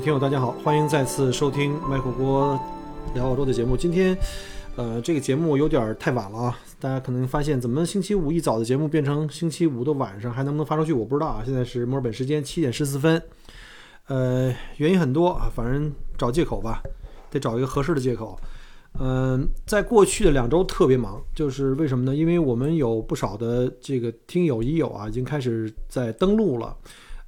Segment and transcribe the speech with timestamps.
[0.00, 2.58] 听友，大家好，欢迎再次收听麦克锅
[3.14, 3.76] 聊澳洲的节目。
[3.76, 4.16] 今天，
[4.74, 11.42] 呃，这个节目有点太晚了啊，大家可能发现怎么星期五一早的节目变成星期五的晚上，还能不能发出去我不知道啊。
[11.44, 13.22] 现在是墨尔本时间七点十四分，
[14.06, 16.82] 呃，原因很多啊，反正找借口吧，
[17.30, 18.40] 得找一个合适的借口。
[18.98, 22.16] 嗯，在过去的两周特别忙，就是为什么呢？
[22.16, 26.74] 因为我们有不少的这个听友、益友啊，已经开始在登录了。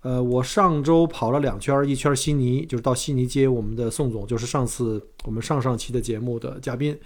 [0.03, 6.99] 呃，我上周跑了两圈，一圈悉尼，就是到悉尼接我们的宋总，就是上次我们上上期的节目的嘉宾。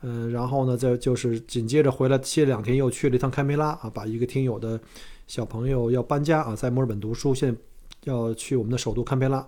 [0.00, 4.80] 嗯，然后呢，再就是紧接着回来歇两天，又去了一趟堪培拉啊，把一个听友的
[5.26, 7.60] 小朋友要搬家啊，在墨尔本读书，现在
[8.04, 9.46] 要去我们的首都堪培拉。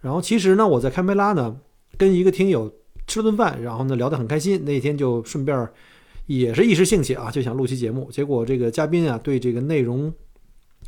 [0.00, 1.54] 然后其实呢，我在堪培拉呢，
[1.98, 2.72] 跟一个听友
[3.06, 4.64] 吃了顿饭，然后呢聊得很开心。
[4.64, 5.68] 那天就顺便
[6.24, 8.10] 也是一时兴起啊，就想录期节目。
[8.10, 10.10] 结果这个嘉宾啊，对这个内容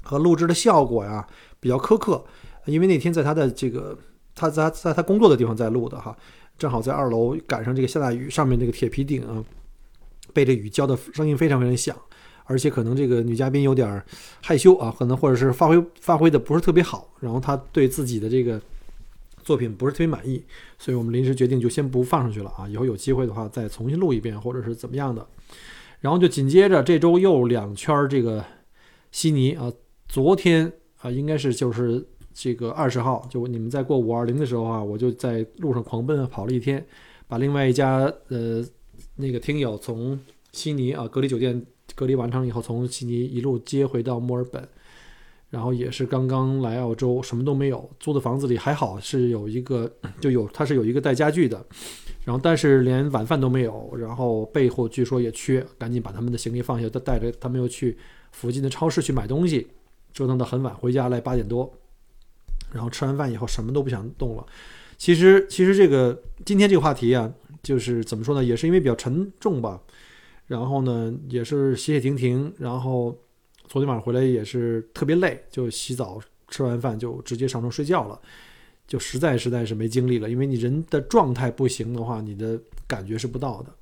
[0.03, 1.27] 和录制的效果呀。
[1.61, 2.25] 比较苛刻，
[2.65, 3.97] 因为那天在他的这个
[4.35, 6.17] 他在在他工作的地方在录的哈，
[6.57, 9.45] 正好在二楼赶上这个下大雨，上面这个铁皮顶啊，
[10.33, 11.95] 被这雨浇的声音非常非常响，
[12.45, 14.03] 而且可能这个女嘉宾有点
[14.43, 18.61] 害羞啊，可能或者是发挥发挥的不是特别好，然后她对自己的这个
[19.43, 20.43] 作品不是特别满意，
[20.79, 25.27] 所以我们临时决定就先不放上去了啊，以后有机会的话再重新录一遍或者是怎么样的，
[26.01, 28.45] 然后就紧接着这周又两圈这个
[29.11, 29.71] 悉尼啊，
[30.09, 30.73] 昨天。
[31.01, 36.85] 啊，应该是就是这个二十号，就你们在过五二零的时候啊，我就在路上狂奔跑了一天，
[37.27, 38.65] 把另外一家呃
[39.17, 40.19] 那个听友从
[40.53, 41.65] 悉尼啊隔离酒店
[41.95, 44.67] 隔离完成以后，从悉尼一路接回到墨尔本，
[45.49, 51.65] 然后也是刚刚来澳洲，什么都没有，租的房子里还好是有一个就有它是有一个带家具的，
[52.25, 57.97] 然后但是连晚饭都没有，然后备货据说也缺，赶紧把他们的行李放下，都带着他们又去
[58.33, 59.67] 附近的超市去买东西。
[60.13, 61.73] 折腾到很晚，回家来八点多，
[62.73, 64.45] 然后吃完饭以后什么都不想动了。
[64.97, 67.33] 其实，其实这个今天这个话题啊，
[67.63, 69.81] 就是怎么说呢，也是因为比较沉重吧。
[70.47, 72.53] 然后呢，也是歇歇停停。
[72.59, 73.17] 然后
[73.67, 78.21] 昨天晚上回来也是特别累，就洗澡，吃完饭就直接上床睡觉了，
[78.87, 80.29] 就实在实在是没精力了。
[80.29, 83.73] 因为你人的状态不行的话，你的感觉是不到的。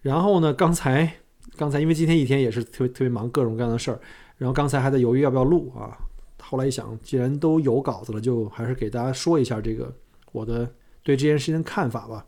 [0.00, 1.14] 然后呢，刚才
[1.56, 4.00] 刚才因为今天一天也是特别特别忙，各种各样的事儿。
[4.36, 5.96] 然后刚才还在犹豫要不要录啊，
[6.40, 9.94] 后来一想，既然都有稿子了，就还是给大家说一下这个
[10.32, 10.70] 我的
[11.02, 12.26] 对这件事情的看法吧。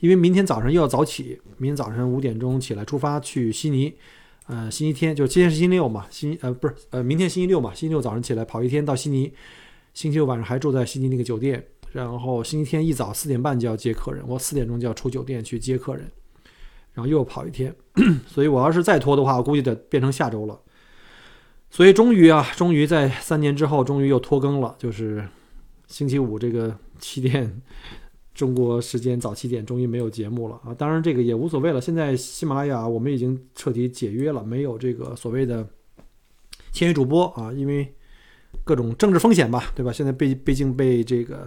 [0.00, 3.94] 因为明天早上又要早起，明天早上五点钟起来出发去悉尼，
[4.46, 9.32] 呃，星期天就今天是星期六嘛，星呃不是呃明天星期六嘛，星期六早上起来跑一天到悉尼，
[9.92, 16.10] 星期六晚上还住在悉尼那个酒店，然后星期天一早四点半就要接客人，我四点钟就要出酒店去接客人，
[16.92, 17.74] 然后又跑一天，
[18.26, 20.58] 所以我要是再拖的话，我估计得变成下周了。
[21.76, 24.74] 所以终于啊，终于在三年之后，终于又拖更了。
[24.78, 25.28] 就是
[25.88, 27.60] 星期五这个七点，
[28.34, 30.72] 中国时间早七点，终于没有节目了啊！
[30.72, 31.78] 当然这个也无所谓了。
[31.78, 35.68] 现在喜马拉雅我们已经彻底解约了，没有这个所谓的
[36.72, 37.94] 签约主播啊，因为
[38.64, 39.92] 各种政治风险吧，对吧？
[39.92, 41.46] 现在被毕竟被这个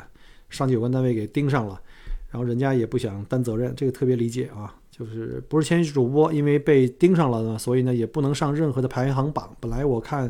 [0.51, 1.81] 上级有关单位给盯上了，
[2.29, 4.75] 然后人家也不想担责任，这个特别理解啊。
[4.99, 9.55] 就是不是签约主播，因为被盯上了呢，所以呢也不能上任何的排行榜。
[9.57, 10.29] 本来我看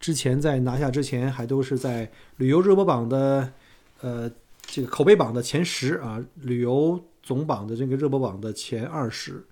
[0.00, 3.52] 之前在拿下之前还都是在旅游热播榜的
[4.00, 4.30] 呃
[4.62, 9.44] 这个口碑榜的前十啊，旅游总榜的这个热播榜的前二十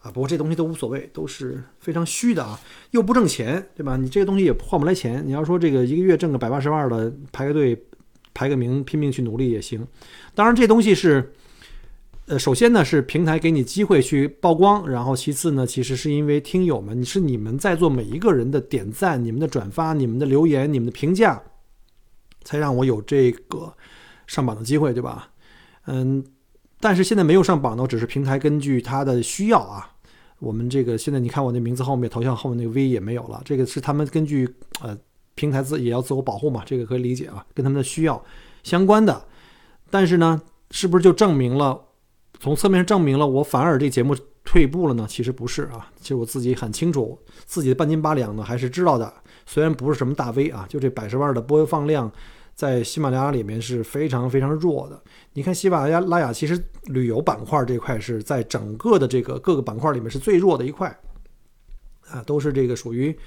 [0.00, 0.12] 啊。
[0.12, 2.60] 不过这东西都无所谓，都是非常虚的啊，
[2.92, 3.96] 又不挣钱，对吧？
[3.96, 5.26] 你这个东西也换不来钱。
[5.26, 7.84] 你要说这个一个月挣个百八十万的，排个队
[8.32, 9.84] 排个名，拼命去努力也行。
[10.36, 11.32] 当然这东西是。
[12.26, 21.42] 呃，首先呢是平台给你机会去曝光，然后其次呢，其实是因为听友们，你是你们在做每一个人的点赞、你们的转发、你们的留言、你们的评价，
[22.42, 23.70] 才让我有这个
[24.26, 25.28] 上榜的机会，对吧？
[25.86, 26.24] 嗯，
[26.80, 29.92] 但是现在没有上榜呢，只是平台根据他的需要啊，
[30.38, 34.48] 我们这个现在你看我那名字后面头像后面那个 V 也没有了，这个是他们根据
[34.80, 34.96] 呃
[35.34, 38.24] 平台自也要自我保护嘛，这个可以理解啊，跟他们的需要
[38.62, 39.26] 相关的。
[39.90, 40.40] 但是呢，
[40.70, 41.78] 是不是就证明了？
[42.44, 44.14] 从侧面证明了我反而这节目
[44.44, 45.06] 退步了呢？
[45.08, 49.10] 其实不是啊，其实我自己很清楚，自己的半斤八两呢还是知道的。
[49.46, 52.12] 虽然不是什么大 V 啊，就这百十万的播放量，
[52.54, 55.02] 在喜马拉雅里面是非常非常弱的。
[55.32, 60.94] 你看喜马拉雅其实旅游板块这块是在整个的这个各个板块里面是最弱的一块，
[62.10, 63.18] 啊，都是这个属于，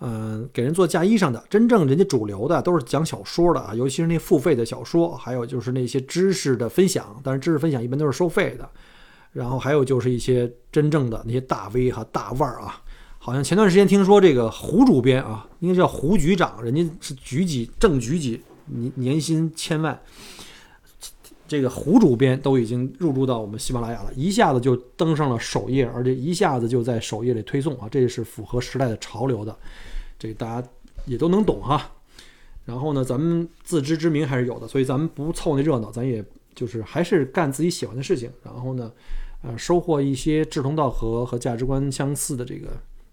[0.00, 1.42] 嗯，给人做嫁衣裳的。
[1.48, 7.18] 真正人家主流的都是讲小说的啊，尤其是那付费的小说，还有就是那些知识的分享。
[7.22, 8.68] 但是知识分享一般都是收费的。
[9.32, 12.82] 然后还有就是一些真正的那些大 V 和大腕儿啊。
[13.18, 19.98] 好像前段时间听说这个胡主编啊，应该叫胡局长，人家是局级正局级，年年薪千万。
[21.46, 29.56] 这个胡主编都已经入驻到我们喜马拉雅了，一下子就登上了首页，而且一下子就在首页里推送啊，这是符合时代的潮流的，
[30.18, 30.68] 这大家
[31.06, 31.92] 也都能懂哈。
[32.64, 36.24] 然后呢，咱们自知之明还是有的，所以咱们不凑那热闹，咱也
[36.54, 38.90] 就是还是干自己喜欢的事情，然后呢，
[39.42, 42.68] 呃，收获一些志同道合和价值观相似的这个。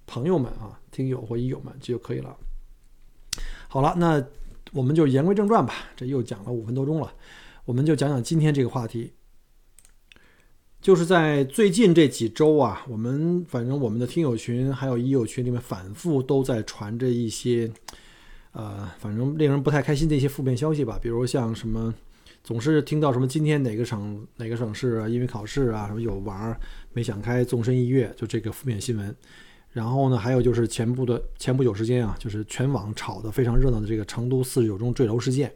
[0.07, 2.35] 朋友们啊，听友或益友们就可以了。
[3.69, 4.21] 好了，那
[4.73, 5.73] 我们就言归正传吧。
[5.95, 7.13] 这又讲了五分多钟了，
[7.65, 9.13] 我们就讲讲今天这个话题。
[10.81, 17.71] 就是在最近这几周啊，我们反正我们的听友群还有医友群里面反复都在传着一些，
[18.53, 20.97] 呃，反正令人不太开心的一些负面消息吧。
[20.99, 21.93] 比如像什么，
[22.43, 26.59] 总是听到什么今天哪个省哪个省市啊，因为考试啊什么有娃
[26.93, 29.15] 没想开，纵身一跃，就这个负面新闻。
[29.69, 35.53] 然后呢，还有就是前不的前不久时间啊，就是全网炒得非常热闹的这个成都四十九中坠楼事件。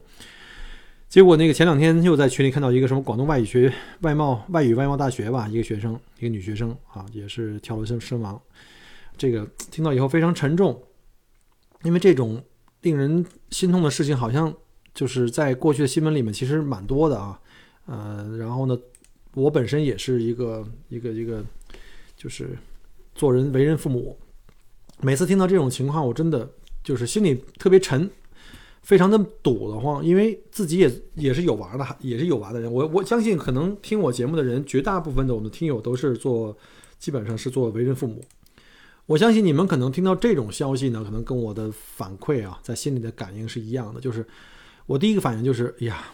[1.07, 3.71] 结果那个前两天又在群里看到一个什么广东外语学
[4.01, 8.39] 外贸外语外贸大学吧，一个学生一个女学生啊，也是跳楼身身亡。
[9.17, 10.81] 这个听到以后非常沉重，
[11.83, 12.43] 因为这种
[12.81, 14.53] 令人心痛的事情，好像
[14.93, 17.39] 就是在过去的新闻里面其实蛮多的啊。
[17.85, 18.77] 呃，然后呢，
[19.33, 21.43] 我本身也是一个一个一个
[22.17, 22.57] 就是。
[23.17, 24.19] 做人为人父母，
[24.99, 26.51] 每次听到这种情况，我真的
[26.83, 28.11] 就是心里特别沉，
[28.85, 32.71] 非常的堵得慌，因为自己也也是有娃的，也是有娃的人。
[32.71, 36.55] 我我相信，可能听我节目的人，绝大部分的我们听友都是做，
[36.99, 38.23] 基本上是做为人父母。
[39.07, 44.23] 我相信你们可能听到这种消息呢，可能跟我的反馈啊，在心里的感应是一样的，就是
[44.85, 46.05] 我第一个反应就是，哎呀，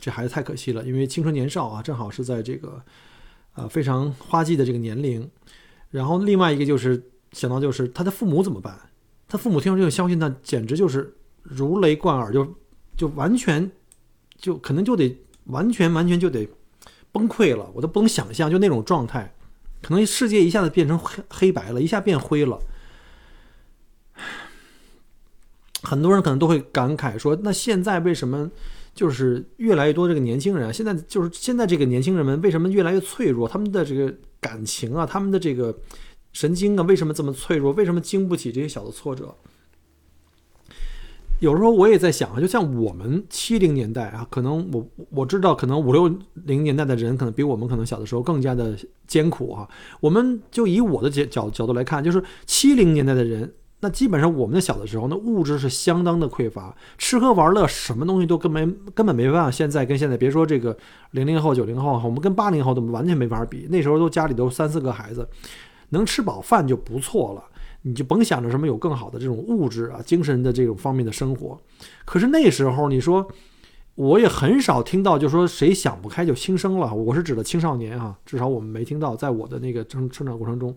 [0.00, 2.82] 这孩子太可惜了，因为青春年少啊，正好是在这个
[3.54, 5.30] 呃非常花季的这个年龄。
[5.90, 7.00] 然后另外一个就是
[7.30, 8.76] 想到就是他的父母怎么办？
[9.28, 11.16] 他父母听到这个消息，那简直就是
[11.48, 12.54] 如雷贯耳，就
[12.96, 13.70] 就完全
[14.38, 16.48] 就可能就得完全完全就得
[17.12, 17.70] 崩溃了。
[17.74, 19.34] 我都不能想象，就那种状态，
[19.82, 22.58] 可能世界一下子变成黑黑白了，一下变灰了。
[25.82, 28.50] 很多人可能都会感慨说：“那现在为什么
[28.94, 30.72] 就是越来越多这个年轻人？
[30.72, 33.48] 现在就是现在这个年轻人们为什么越来越脆弱？
[33.48, 35.76] 他们的这个。”感情啊，他们的这个
[36.32, 37.72] 神经啊，为什么这么脆弱？
[37.72, 39.34] 为什么经不起这些小的挫折？
[41.40, 48.74] 有时候我也在想啊，就像我们七零年代啊，可能我我知道，可能五六零年代的人可能比我们可能小的时候更加的
[49.06, 49.68] 艰苦啊。
[50.00, 53.52] 我们就以我的角角角度来看，就是七零年代的人。
[53.80, 59.50] 那基本上我们的小的时候，那物质是相当的匮乏，吃喝玩乐什么东西都根本根本没办法。
[59.50, 60.74] 现在跟现在，别说这个
[61.10, 63.68] 零零后、九零后，我们跟八零后都完全没法比。
[63.70, 65.28] 那时候都家里都三四个孩子，
[65.90, 67.44] 能吃饱饭就不错了，
[67.86, 71.56] 你就甭想着什么有更好的这种物质啊、精神的这种方面的生活。
[72.04, 73.24] 可是那时候，你说
[73.94, 76.92] 我也很少听到，就说谁想不开就轻生了。
[76.92, 80.76] 我是指的青少年啊，至少我们没听到，在我的那个成成长过程中。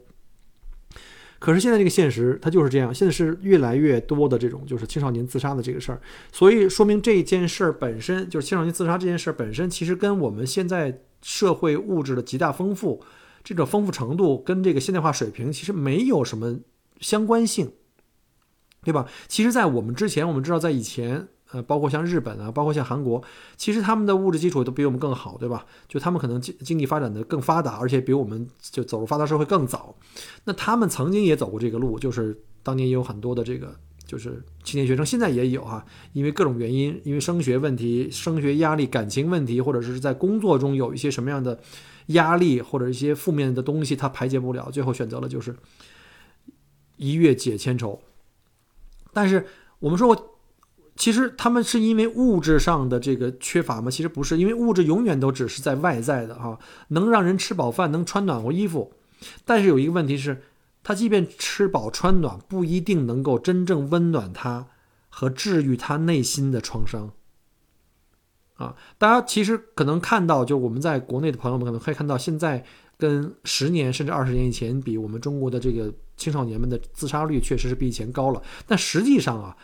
[1.39, 2.93] 可是现在这个现实，它就是这样。
[2.93, 5.99] 现在是越来越多的这种就是青少年自杀的这个事儿，
[6.31, 13.01] 所以说明这件事儿本身就是青少年自杀这件事儿本身，其实跟我们现在社会物质的极大丰富，
[13.43, 16.59] 这种丰富程度跟这个现代化水平其实没有什么
[16.99, 17.71] 相关性，
[18.83, 19.07] 对吧？
[19.27, 21.27] 其实，在我们之前，我们知道在以前。
[21.51, 23.23] 呃，包括像日本啊，包括像韩国，
[23.57, 25.65] 其实他们的物质基础都比我们更好，对吧？
[25.87, 29.95] 就他们可能经经济发展的更发达，而且比我们就走入发达社会更早。
[30.43, 33.75] 那他们曾经也走过这个路，就是当年也有很多的这个
[34.05, 41.59] 就是青年学生，现在也有哈，因为各种原因，因为升学问题、升学压力、感情问题，或者是在工作中有一些什么样的
[42.09, 45.55] 压力或者一些负面的东西，他排解不了，最后选择了就是
[46.99, 47.99] 一月解千愁。
[49.11, 49.47] 但是
[49.79, 50.35] 我们说。
[50.95, 53.89] 其实他们是因为物质上的这个缺乏吗？
[53.89, 58.91] 其实不是，因为物质永远都只是在外在的哈，能让人吃饱饭，能穿暖和衣服。
[59.45, 60.43] 但是有一个问题是，
[60.83, 64.67] 他即便吃饱穿暖，不一定能够真正温暖他
[65.07, 67.13] 和治愈他内心的创伤。
[68.55, 72.65] 啊，大家其实可能看到，就我们在国内的朋友们可能可以看到，现在
[72.97, 78.41] 跟十年甚至二十年以前比，我们中国的这个青少年们的自杀率确实是比以前高了。
[78.67, 79.55] 但实际上啊。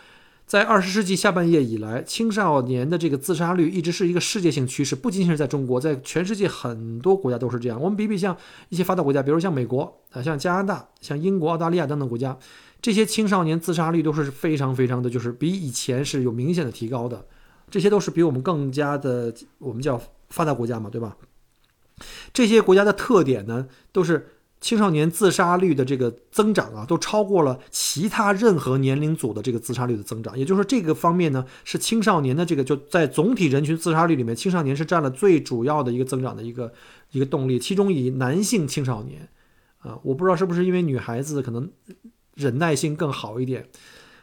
[0.48, 7.82] 在二十世纪下半叶以来，青少年的这个自杀率一直是一个世界性趋势，不仅仅是在中国，在全世界很多国家都是这样。
[7.82, 8.38] 我们比比像
[8.70, 12.38] 一些发达国家，比如像美国啊，像加拿大、像英国、澳大利亚等等国家，
[12.80, 17.26] 这些青少年自杀率都是非常非常的就是比以前是有明显的提高的。
[17.72, 21.18] 这些都是比我们更加的，我们叫发达国家嘛，对吧？
[22.32, 24.28] 这些国家的特点呢，都是。
[24.66, 30.36] 青少年自杀率的这个增长啊，都超过了其他任何年龄组的这个自杀率的增长。
[30.36, 36.74] 也就是说，这个方面呢，是青少年的这个就在总体人群自杀率里面，青少年是占了最主要的一个增长的一个
[37.12, 37.60] 一个动力。
[37.60, 39.30] 其中以男性青少年，
[39.78, 41.70] 啊，我不知道是不是因为女孩子可能
[42.34, 43.70] 忍耐性更好一点，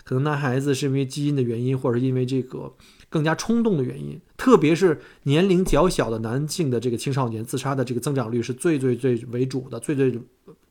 [0.03, 2.75] 可能男孩子是因为基因的原因，或者是因为这个。
[3.13, 10.19] 更加冲动的原因，特别是年龄较小的男性的这个青少年自杀的这个增长率是最最最为主的，最最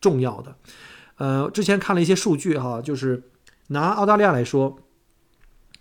[0.02, 0.56] 重要的。
[1.18, 3.30] 呃，之前看了一些数据哈，就是
[3.68, 4.76] 拿澳大利亚来说，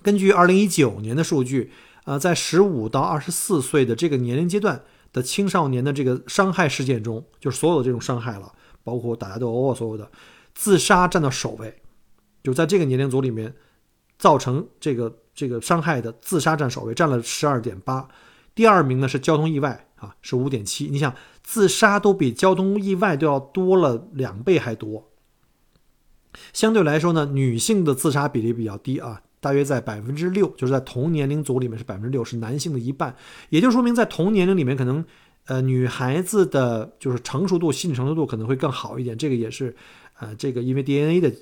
[0.02, 1.72] 根据二零一九年的数据，
[2.04, 8.52] 呃，在十五到二十四岁的这个年龄阶段的青少年的这个伤害事件中，就是所有的这种伤害了，
[8.84, 10.10] 包括打架斗殴啊，所有的
[10.54, 11.80] 自杀占到首位，
[12.42, 13.54] 就在这个年龄组里面
[14.18, 15.16] 造成这个。
[15.40, 18.06] 这个伤害的自杀占首位，占了十二点八，
[18.54, 20.88] 第二名呢是交通意外啊，是五点七。
[20.88, 25.10] 你想，自杀都比交通意外都要多了两倍还多。
[26.52, 33.16] 相对来说呢，女性的自杀比例比较低啊，大约在百分之六，就是在同年龄组里面是百分之六，是男性的一半。
[33.48, 35.02] 也就说明在同年龄里面，可能
[35.46, 39.16] 呃女孩子的就是成熟度、心理成熟度可能会更好一点。
[39.16, 39.74] 这个也是
[40.18, 41.34] 呃这个因为 DNA 的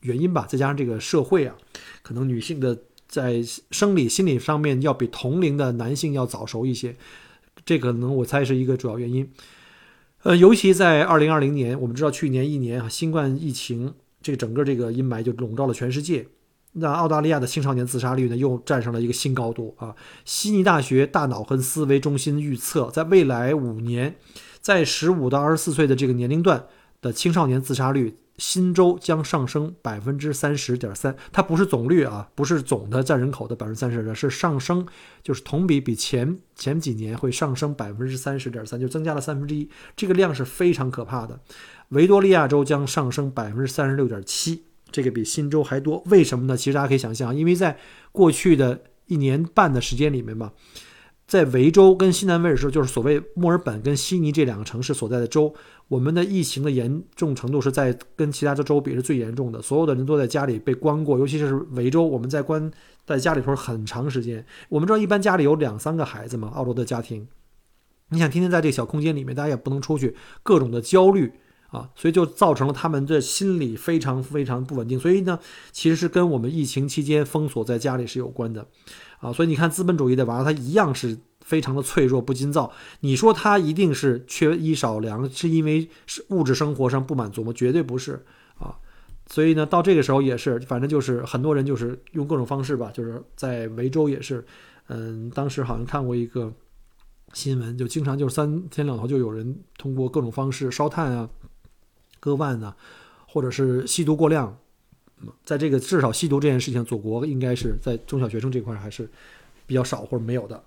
[0.00, 1.54] 原因吧，再加上这个社会啊，
[2.00, 2.78] 可能女性的。
[3.08, 6.94] 在生理、心理上面要比同龄的男性要早熟一些，
[7.64, 9.28] 这可能我猜是一个主要原因。
[10.24, 16.26] 呃，尤其在二零二零年，我们知道去年一年啊，新冠疫情这整个这个阴霾就笼罩了全世界，
[16.72, 19.94] 那澳大利亚的青少年自杀率呢又站上了一个新高度啊。
[20.24, 24.16] 悉尼大学大脑和思维中心预测，在未来五年，
[24.60, 26.66] 在十五到二十四岁的这个年龄段
[27.00, 28.18] 的青少年自杀率。
[28.38, 34.86] 新州将上升百分之三十点三，它不是总率啊，不是总的占人口的百分之三十的，是上升，
[35.24, 41.40] 就是同比比前前几年会上升百分之三十点三，就增加了三分之一，这个量是非常可怕的。
[41.88, 44.62] 维多利亚州将上升百分之三十六点七，
[44.92, 46.56] 这个比新州还多，为什么呢？
[46.56, 47.76] 其实大家可以想象，因为在
[48.12, 50.52] 过去的一年半的时间里面嘛。
[51.28, 55.54] 在维州跟西南威尔士，就是所谓墨尔本跟悉尼这两个城市所在的州，
[55.86, 59.60] 我们的疫情的严重程度是在跟其他的州比是最严重的。
[59.60, 62.70] 所有的人都在家里被关过，尤其是维州，我们在关
[63.04, 64.42] 在家里头很长时间。
[64.70, 67.28] 我们知道，一般家里有两三个孩子嘛，澳洲的家庭，
[68.08, 71.30] 你想天天在这个小空间里面，大家也不能出去，各种的焦虑
[71.68, 74.98] 啊，所以就造成了他们的心理非常非常不稳定。
[74.98, 75.38] 所以呢，
[75.70, 78.66] 其实是跟我们疫情期间封锁在家里是有关的。
[79.20, 82.72] 啊，所以你看，资本主义的娃，他一样是非常的脆弱不禁造。
[83.00, 87.52] 你说他一定是缺衣少粮，是因为是物质生活上不满足吗？
[87.52, 88.24] 绝对不是
[88.58, 88.78] 啊。
[89.26, 94.46] 所以呢，到这个时候也是，反正就是很多人就是用各种方式吧，就是在维州也是，
[94.86, 96.52] 嗯，当时好像看过一个
[97.34, 101.28] 新闻，就经常就是三天两头就有人通过各种方式烧炭啊、
[102.28, 102.76] 割腕啊，
[103.26, 104.58] 或者是吸毒过量。
[105.44, 109.10] 在这个至少吸毒这件事情，祖国应该是在中小学生这块还是
[109.66, 110.62] 比较少或者没有的。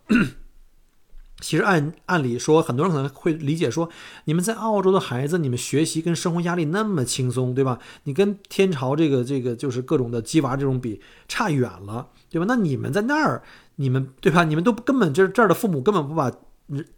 [1.39, 3.89] 其实按按理说，很多人可能会理解说，
[4.25, 7.79] 你们在澳洲的孩子，你们学习跟生活压力那么轻松，对吧？
[8.03, 12.45] 你跟天朝这个这个就是各种的鸡娃这种比差远了，对吧？
[12.47, 13.41] 那你们在那儿，
[13.77, 14.43] 你们对吧？
[14.43, 16.31] 你们都根本就是这儿的父母根本不把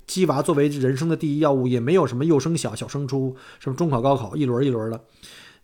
[0.07, 5.03] 鸡娃作为人生的第一要务，也没有什么幼升小、小升初，什么中考、高考一轮一轮的。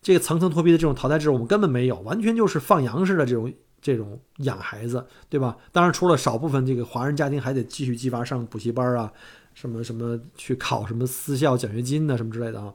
[0.02, 5.58] 这个层层脱皮的这种淘汰制，我们根本没有，完全就是放羊似的这种这种养孩子，对吧？
[5.72, 9.12] 当然，除了少部分这个华人家庭还得继续鸡娃上补习班啊，
[9.54, 12.74] 什么什么去考什么私校奖学金呐，什么之类的啊。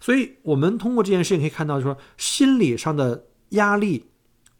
[0.00, 4.06] 所以，我们通过这件事情可以看到，就说心理上的压力，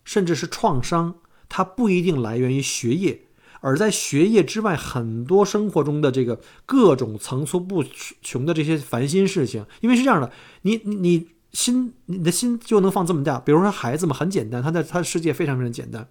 [0.05, 1.17] 甚至是创伤，
[1.49, 3.26] 它不一定来源于学业，
[3.67, 7.85] 而在学业之外，很多生活中的这个各种层出不
[8.23, 9.67] 穷的这些烦心事情。
[9.81, 10.31] 因为是这样的，
[10.63, 11.29] 你你。
[11.53, 13.41] 心，你的心就能放这么大。
[13.41, 16.07] 比如说孩子们很简单，他在他的世界非常非常简单。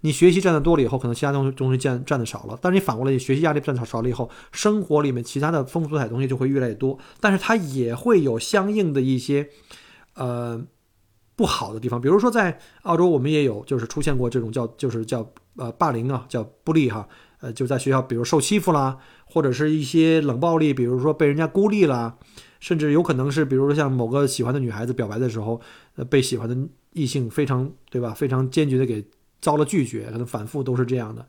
[0.00, 2.58] 你学习占的多了以后，可能其他东西东西占占的少了。
[2.62, 6.98] 但是你反过来，你学习压力占少少了以后，生活里面其他的丰富多彩东西就会越来越多。
[7.20, 9.50] 但是它也会有相应的一些，
[10.14, 10.64] 呃，
[11.34, 12.00] 不好的地方。
[12.00, 17.08] 比如说在澳洲，我们也有就是出现过这种叫就是叫呃霸凌啊，叫不利哈，
[17.40, 22.16] 呃就在学校，比如受欺负啦，或者是一些冷暴力，比如说被人家孤立啦。
[22.58, 25.60] 甚至有可能是，比如说像某个喜欢的女孩子表白的时候，
[25.94, 26.56] 呃，被喜欢的
[26.94, 29.04] 异性非常对吧，非常坚决的给
[29.42, 31.24] 遭了拒绝，可能反复都是这样的。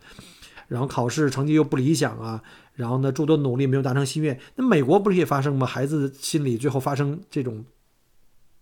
[0.70, 2.42] 然后考试成绩又不理想啊，
[2.74, 4.40] 然后呢诸多努力没有达成心愿。
[4.56, 5.68] 那美国不是也发生吗？
[5.68, 7.66] 孩子心里最后发生这种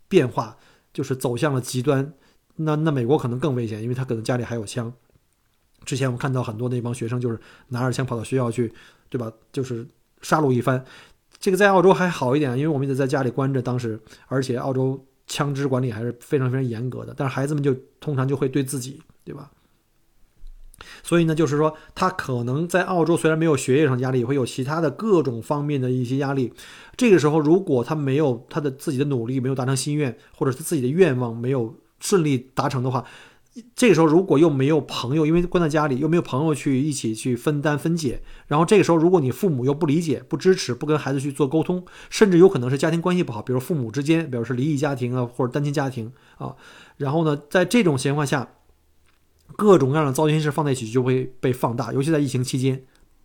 [0.09, 0.57] 变化，
[0.91, 2.13] 就是走向了极端。
[2.55, 4.91] 那那美国可能更危险，因为他可能家里还有枪。
[5.85, 7.39] 之前我们看到很多那帮学生就是
[7.69, 8.73] 拿着枪跑到学校去，
[9.09, 9.31] 对吧？
[9.51, 9.87] 就是
[10.21, 10.83] 杀戮一番。
[11.39, 17.13] 这个在澳洲还好一点，因为我们得在家里关着，当时而且澳洲枪支管理还是非常非常严格的。
[17.15, 19.51] 但是孩子们就通常就会对自己，对吧？
[21.03, 26.51] 所以呢，就是说他可能在澳洲虽然没有学业上压力，也会有其他的各种方面的一些压力。
[26.97, 33.05] 这个时候，如果他没有他的自己的努力没有达成心愿，或者是自己的愿望没有顺利达成的话，
[33.73, 46.53] 这个时候如果又没有朋友，因为关在家里又没有朋友去一起去分担分解，然后这个时候如果你父母又不理解、不支持、不跟孩子去做沟通，甚至有可能是家庭关系不好，比如父母之间，比如是离异家庭啊，或者单亲家庭啊，
[46.97, 48.45] 然后呢，在这种情况下，
[49.55, 52.73] 各种各样的糟心事放在一起就会被放大，尤其在疫情期间，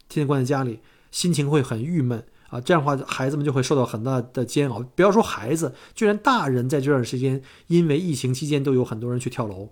[0.09, 0.79] 天天关在家里，
[1.11, 4.81] 心情会很郁闷啊，这样的话孩子们就会受到很大的煎熬。
[4.95, 9.71] 不要说孩子，就连大人在这段时间，因为疫情期间都有很多人去跳楼。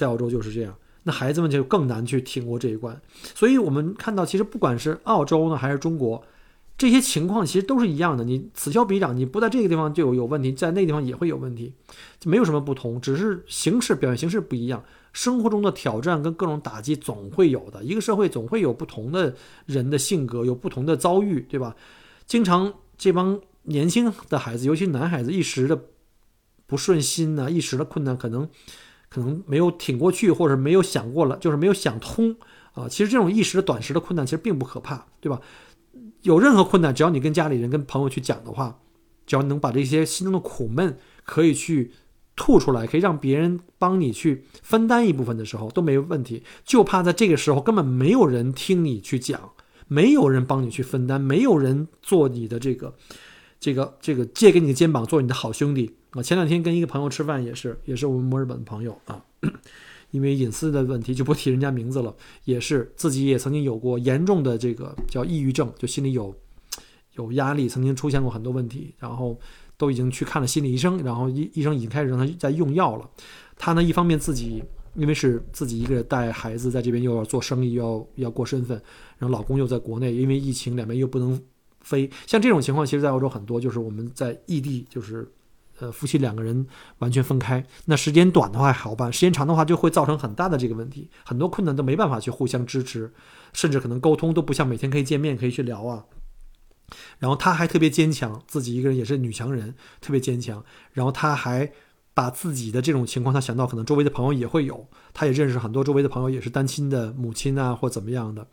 [0.00, 2.98] 在澳洲就是这样，那孩子们就更难去挺过这一关。
[3.34, 6.24] 所以，我们看到，其实不管是澳洲呢，还是中国，
[6.78, 8.24] 这些情况其实都是一样的。
[8.24, 11.74] 你此消彼长，你不在这个地方就有有问题，在那地方也会有问题，
[12.18, 14.82] 就没有什么不同，只是形式表现形式不一样。
[15.12, 19.34] 生活中的挑战跟各种打击总会有的，一个社会总会有不同的
[19.66, 21.76] 人的性格，有不同的遭遇，对吧？
[22.26, 25.78] 经常这帮年轻的孩子，尤其男孩子，一时的
[26.66, 28.48] 不顺心呢，一时的困难，可能。
[29.10, 32.36] 可能没有挺过去，或者没有想过了，就是没有想通
[32.72, 32.88] 啊。
[32.88, 35.40] 其实这种一时的、短时的困难，其实并不可怕，对吧？
[36.22, 38.78] 有任何困难，只要你跟家里人、跟朋友去讲的话，
[39.26, 41.90] 只要能把这些心中的苦闷可以去
[42.36, 46.44] 吐出来，可以让别人帮你去分担一部分的时候，都没问题。
[46.64, 49.50] 就怕在这个时候根本没有人听你去讲，
[49.88, 52.94] 没有人帮你去分担，没有人做你的这个、
[53.58, 55.96] 这个、这个借给你的肩膀，做你的好兄弟。
[56.12, 59.24] 啊，前两天跟一个朋友吃饭，也是也是我们墨尔本的朋友啊，
[60.10, 62.12] 因为隐私的问题就不提人家名字了，
[62.44, 66.34] 也是自己也曾经有过严重的这个叫抑郁症，就心里有
[67.14, 69.38] 有压力，曾经出现过很多问题，然后
[69.76, 73.08] 都已经去看了心理医生，然后医医生已经开始让他在用药了。
[73.56, 74.64] 他呢，一方面自己
[74.96, 78.82] 因为是自己一个人带孩子在这边，又要做生意，又要要过身份，
[79.16, 81.40] 然后老公又在国内，因为疫情两边又不能
[81.82, 85.30] 飞，像这种情况，其实在澳洲很多，就是我们在异地就是。
[85.80, 86.66] 呃，夫妻两个人
[86.98, 93.12] 完全分开，那时间短的话还好办，时间长的话就会造成很大的这个问题，很多困难都没办法去互相支持，
[93.52, 96.04] 甚至可能沟通都不像每天可以见面可以去聊啊。
[97.18, 100.62] 然后他还特别坚强，自己一个人也是女强人，特别坚强。
[100.92, 101.72] 然后他还
[102.12, 108.46] 把自己的这种情况，他想到可能周围的朋友也会有，他也认识很多周围的朋友也是单亲的母亲啊，或怎么样的，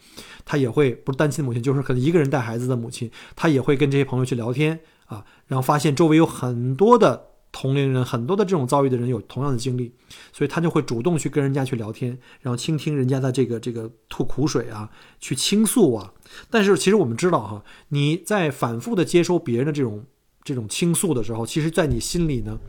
[0.45, 4.79] 他也会不是单亲母亲，就是可能一个人带孩子的母亲，他也会跟这些朋友去聊天。
[5.07, 9.91] 啊，然后发现周围有很多的同龄人，很多的这种遭遇的人有同样的经历，
[10.31, 14.89] 所以他就会主动去跟人家去聊天，然后倾听人家的这个这个吐苦水啊，
[15.19, 16.13] 去倾诉啊。
[16.51, 20.03] 但是其实我们知道哈，你在反复的接收别人的这种
[20.43, 22.59] 这种倾诉的时候，其实在你心里呢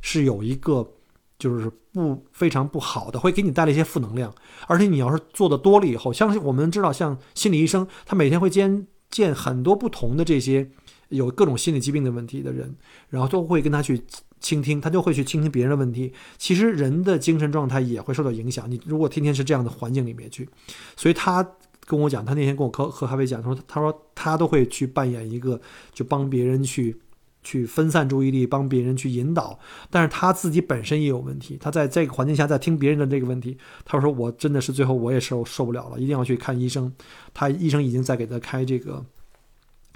[0.00, 0.88] 是有一个
[1.36, 4.32] 就是不非常不好的，会给你带来一些负能量。
[4.66, 10.70] 而且你要是做的多了以后，相信我们知道，像心理医生，他每天会见见很多不同的这些。
[11.08, 12.74] 有各种心理疾病的问题的人，
[13.08, 14.02] 然后都会跟他去
[14.40, 16.12] 倾听，他就会去倾听别人的问题。
[16.36, 18.70] 其实人的精神状态也会受到影响。
[18.70, 20.48] 你如果天天是这样的环境里面去，
[20.96, 21.46] 所以他
[21.86, 25.60] 跟我讲，他那天跟我喝喝咖啡讲，他说他说他都会去扮演一个，
[25.94, 26.94] 就帮别人去
[27.42, 29.58] 去分散注意力，帮别人去引导。
[29.90, 36.92] 但是他自己本身也有问题，他在这个环境下在听别人的这个问题，他说我真的是最后我也受受不了了，一定要去看医生。
[37.32, 39.04] 他医生已经在给他开这个。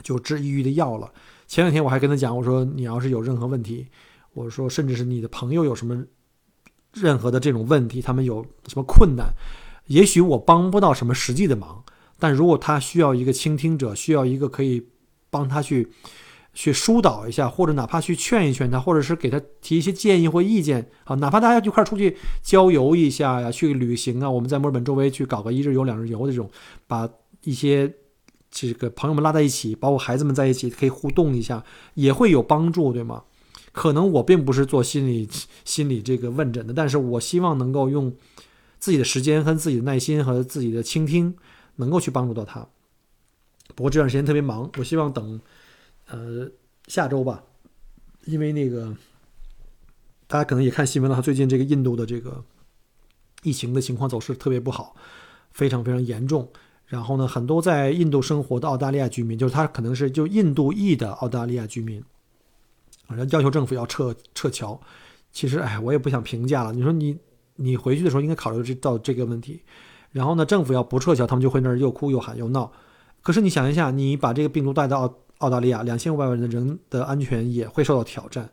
[0.03, 1.11] 就治抑郁的药了。
[1.47, 3.87] 前两天我还跟他讲，我说你要是有任何问题，
[4.33, 6.03] 我说甚至是你的朋友有什么
[6.95, 9.27] 任何的这种问题，他们有什么困难，
[9.87, 11.85] 也许我帮不到什么实际的忙，
[12.19, 14.87] 但如果他需要一个倾听者，需要一个可以
[15.29, 15.91] 帮他去
[16.55, 26.51] 去疏导一下，或者哪怕去劝一劝他，或者是给他提一些建议或意见啊，哪怕大家一块出去郊游一下呀，去旅行啊，我们在墨尔本周围去搞个一日游、两日游的这种，
[26.87, 27.07] 把
[27.43, 27.93] 一些。
[28.53, 33.25] 这个朋友们拉在一起，包括孩子们在一起，可以互动一下，也会有帮助，对吗？
[33.73, 35.27] 可能我并不是做心理
[35.65, 38.15] 心理这个问诊的，但是我希望能够用
[38.79, 41.35] 自己的时间和自己的耐心和自己的倾听，
[41.77, 42.69] 能够去帮助到他。
[43.75, 45.41] 不过这段时间特别忙，我希望等
[46.09, 46.47] 呃
[46.87, 47.43] 下周吧，
[48.27, 48.95] 因为那个
[50.27, 52.45] 大家可能也看新闻了，最近这个印度的这个
[53.43, 54.95] 疫情的情况走势特别不好，
[55.51, 56.47] 非常非常严重。
[56.93, 62.05] 然后呢，很多在印度生活的澳大利亚居民，就是他可能是就印度裔的澳大利亚居民，
[63.09, 64.79] 反正要求政府要撤撤侨。
[65.31, 66.71] 其实，哎，我也不想评价了。
[66.71, 67.17] 你说你
[67.57, 69.63] 你回去的时候应该考虑这到这个问题。
[70.11, 72.71] 然后呢，政府要不撤侨，他们就会那儿又哭又喊又闹。
[73.23, 78.51] 可是你想一下，你把这个病毒带到澳澳大利亚，两千五百万人的人的安全也会受到挑战，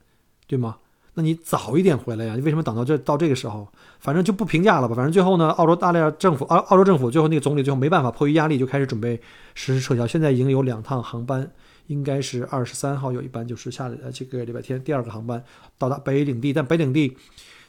[0.47, 0.77] 对吗？
[1.19, 2.35] 那你早一点回来呀！
[2.37, 3.67] 你为什么等到这到这个时候？
[3.99, 4.95] 反正就不评价了吧。
[4.95, 9.19] 反正最后呢，澳洲大利亚政府，澳澳洲政府最后那个总理最后没办法，迫于压力就开始准备
[9.53, 10.07] 实施撤销。
[10.07, 11.51] 现在已经有两趟航班，
[11.87, 15.43] 应该是二十三号有一班，就是下呃这个礼拜天第二个航班
[15.77, 17.17] 到达北领地，但北领地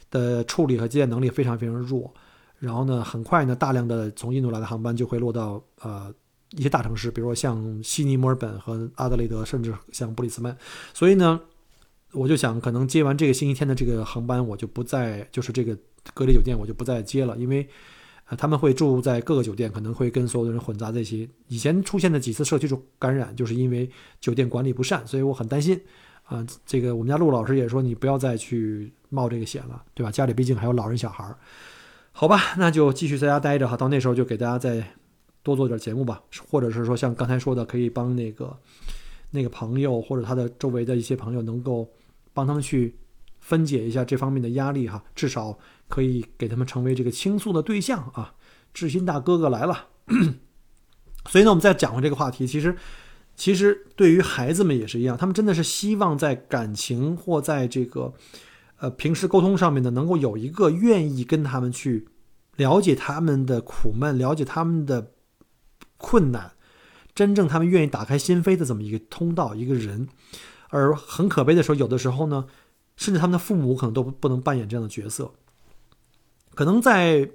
[0.09, 2.09] 的处理和接待能力非常非常弱。
[2.57, 6.09] 然后呢，很快呢，大量的从印度来的航班就会落到呃
[6.51, 10.55] 一些大城市，比如说像悉尼、墨尔本和阿德雷德，甚至像布里斯曼。
[10.93, 11.37] 所以呢。
[12.13, 15.77] 我就想，可能接完这个星期天的这个航班，我就不再就是这个
[16.13, 17.65] 隔离酒店，我就不再接了，因为，
[18.25, 21.29] 呃，他们会住在各个酒店，可能会跟所有的人混杂在一起。
[21.47, 25.79] 以前出现的几次社区中感染，就是因为酒店管理不善，所以我很担心。
[26.23, 30.11] 啊，这个我们家陆老师也说，你不要再去冒这个险了，对吧？
[30.11, 31.37] 家里毕竟还有老人小孩儿，
[32.11, 34.85] 好吧，那就继续在家待着哈，到那时候就给大家再
[35.43, 38.57] 多做点节目吧，或者是说像刚才说的，可以帮那个
[39.31, 41.89] 那个朋友或者他的周围的一些朋友能够。
[42.33, 42.95] 帮他们去
[43.39, 48.35] 分解一下这方面的压力哈，至少可以给他们成为这个倾诉的对象啊。
[48.73, 49.89] 知心大哥哥来了，
[51.27, 52.77] 所以呢，我们再讲回这个话题，其实，
[53.35, 58.13] 其实对于孩子们也是一样，他们真的是希望在感情或在这个
[58.77, 62.07] 呃平时沟通上面呢，能够有一个愿意跟他们去
[62.55, 65.11] 了解他们的苦闷，了解他们的
[65.97, 66.53] 困难，
[67.13, 70.07] 真正他们愿意打开心扉的这么一个通道，一个人。
[70.71, 72.47] 而很可悲的时候，有的时候呢，
[72.95, 75.31] 甚至他们的父母可能都不能扮演这样的角色。
[76.55, 77.29] 可能在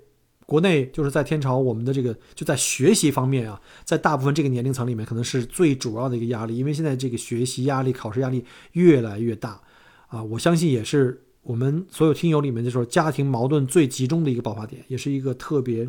[0.44, 9.60] 国内，就是在天朝，我们的这个就在学习方面啊，在大部分这个年龄层里面，可能是最主要的一个压力，因为现在这个学习压力、考试压力越来越大
[10.08, 10.22] 啊。
[10.22, 15.88] 我相信也是我们所有听友里面，的时候家庭矛盾最集中的一个爆发点，也是一个特别。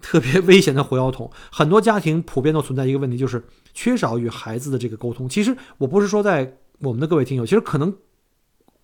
[0.00, 3.42] 特别危险的火药桶， 很多家庭普遍都存在一个问题，就是
[3.74, 5.28] 缺少与孩子的这个沟通。
[5.28, 7.94] 其实我不是说在我们的各位听友，其实可能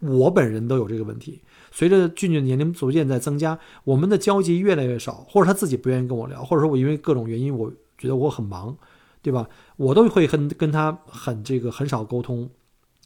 [0.00, 1.40] 我本人都有这个问题。
[1.70, 8.76] 随着俊俊年龄逐渐在增加，我们的交集越来越少，或者他自己不愿意跟我聊，或者说我因为各种原因，我觉得我很忙，
[9.22, 9.48] 对吧？
[9.76, 12.48] 我都会很跟他很这个很少沟通，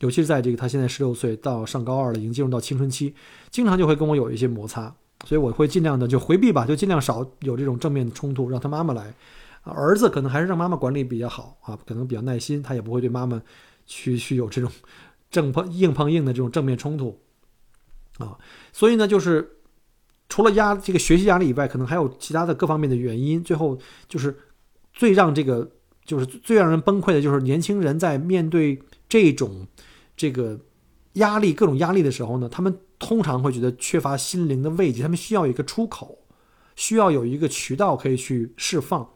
[0.01, 3.14] 尤其是在这个他现在十六岁到上高二了，已经进入到青春期，
[3.51, 4.94] 经常就会跟我有一些摩擦。
[5.24, 9.12] 所以我会尽量的就回避吧，就尽量少有这种正面的冲突，让他妈妈来。
[9.64, 13.42] 儿子可能还是让妈妈管理比较好啊，可能比较耐心，他也不会对妈妈
[13.85, 14.70] 去去有这种
[15.28, 17.20] 正碰硬碰硬的这种正面冲突
[18.18, 18.38] 啊。
[18.72, 19.59] 所以呢，就是
[20.28, 23.42] 除了压这个学习压力以外，可能还有其他的各方面的原因。
[23.42, 23.76] 最后
[24.09, 24.35] 就是
[24.92, 25.68] 最让这个
[26.04, 29.66] 就是最让人崩溃的就是年轻人在面对这种
[30.16, 30.59] 这个
[31.14, 32.78] 压力各种压力的时候呢，他们。
[32.98, 36.18] 通常会觉得缺乏心灵的慰藉，他们需要一个出口，
[36.74, 39.08] 需要有一个渠道可以去释放。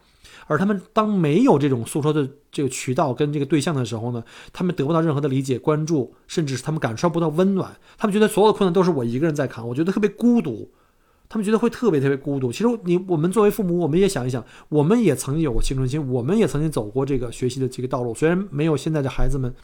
[0.47, 7.75] 而他们当没有这种诉说的这个渠道跟这个对象的时候呢，他们得不到任何的理解、关注，甚至是他们感受不到温暖。
[7.97, 10.71] 他们觉得所有的困难都是我一个人在扛，我觉得特别孤独。
[11.29, 12.53] 他们觉得会特别特别孤独。
[12.53, 18.15] 其实你我们作为父母，我们也想一想，我们也曾经有过青春期，我们也曾经走过这个学习的这个道路。
[18.15, 19.55] 虽然没有现在的孩子们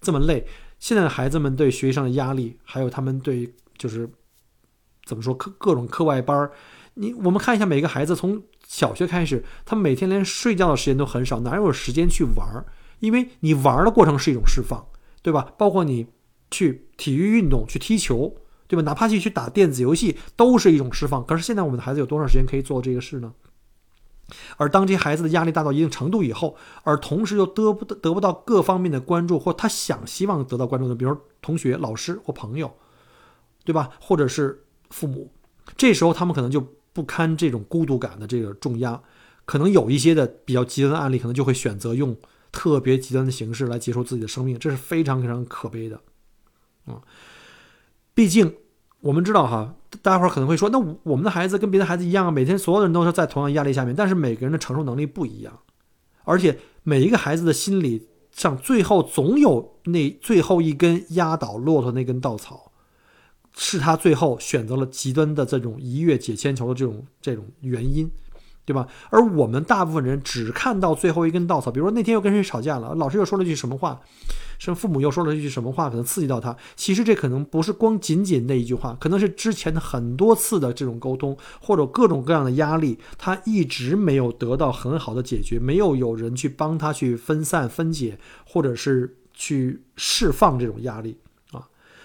[0.00, 0.46] 这么累。
[0.86, 4.08] 现在的孩子们对学习上的压力，还有他们对就是
[5.04, 6.52] 怎么说课各种课外班儿，
[6.94, 12.66] 你我们看一下每个孩子从小学开始，他每天连睡觉的时间都很少，哪有时间去玩儿？
[13.00, 14.86] 因为你玩的过程是一种释放，
[15.22, 15.52] 对吧？
[15.58, 16.06] 包括你
[16.52, 18.36] 去体育运动、去踢球，
[18.68, 18.82] 对吧？
[18.82, 21.26] 哪怕去去打电子游戏，都是一种释放。
[21.26, 23.34] 可是现在我们的孩子有多少时间可以做这个事呢？
[24.56, 32.74] 而当这些孩子的压力大到一定程度以后，而同时又得不得得不到各方面的关注，或他想希望得到关注的，比如同学、老师或朋友，
[33.64, 33.90] 对吧？
[34.00, 35.30] 或者是父母，
[35.76, 36.60] 这时候他们可能就
[36.92, 39.00] 不堪这种孤独感的这个重压，
[39.44, 42.16] 可能有一些的比较极端的案例，可能就会选择用
[42.50, 46.00] 特别极端的形式来结束自己的生命，这是非常非常可悲的，
[46.86, 47.00] 啊，
[48.12, 48.54] 毕竟。
[49.00, 55.60] 我们知道哈，大家伙可能会说，那我们的孩子跟别的孩子一样，每天所有人都是在同样压力下面，但是每个人的承受能力不一样，
[56.24, 62.72] 而且每一个孩子的心理上，最后总有那最后一根压倒骆驼那根稻草，
[63.56, 68.10] 是他最后选择了极端的这种一跃解千愁的这种这种原因。
[68.66, 68.86] 对吧？
[69.10, 74.00] 而我们大部分人只看到最后一根稻草，比如说那天又跟谁吵架了，老师又说了句什么话，
[74.58, 76.54] 是父母又说了一句什么话，可能刺激到他。
[76.74, 91.18] 其实这可能不是光仅仅那一句话，可能是之前的很多次的这种沟通，或者各种各样的压力，他一直没有得到很好的解决，没有有人去帮他去分散分解，或者是去释放这种压力。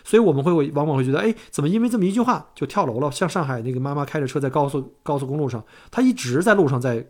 [0.04, 3.12] 所以我们会往往会觉得，哎，怎么因为这么一句话就跳楼了？
[3.12, 7.06] 像上海那个妈妈开着车在高速高速公路上，她一直在路上在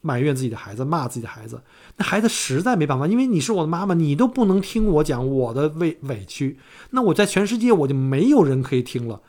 [0.00, 1.62] 埋怨自己的孩子，骂自己的孩子。
[1.96, 6.58] 那孩子实在没办法，因为你是我的妈妈，你都不能听我讲我的委委屈，
[6.90, 9.20] 那我在全世界我就没有人可以听了。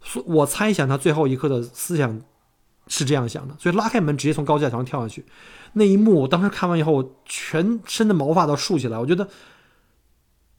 [0.00, 2.20] 所我猜想他最后一刻的思想
[2.88, 5.24] 是这样想的，所以拉开门直接从高架桥上跳下去。
[5.74, 9.28] 那一幕，我当时看完以后，全身的毛发都竖起来，我觉得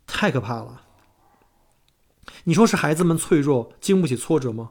[0.06, 0.82] 太可怕了。
[2.46, 4.70] 你说是孩子们脆弱，经不起挫折吗？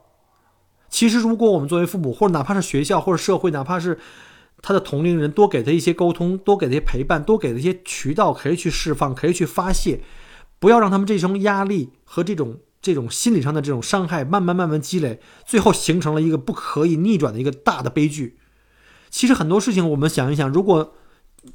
[0.88, 3.98] 其实，如果我们作为父母，或者哪怕是学校或者社会，哪怕是
[4.62, 10.00] 他的同龄人，多给他一些沟通，多给他一些陪伴，多给他一些渠道，可以去释放，可以去发泄，
[10.60, 18.38] 不要让他们这种压力和这种这种心理上的这种伤害慢慢慢慢积累，最后形成了一个不可以逆转的一个大的悲剧。
[19.10, 20.94] 其实很多事情，我们想一想，如果。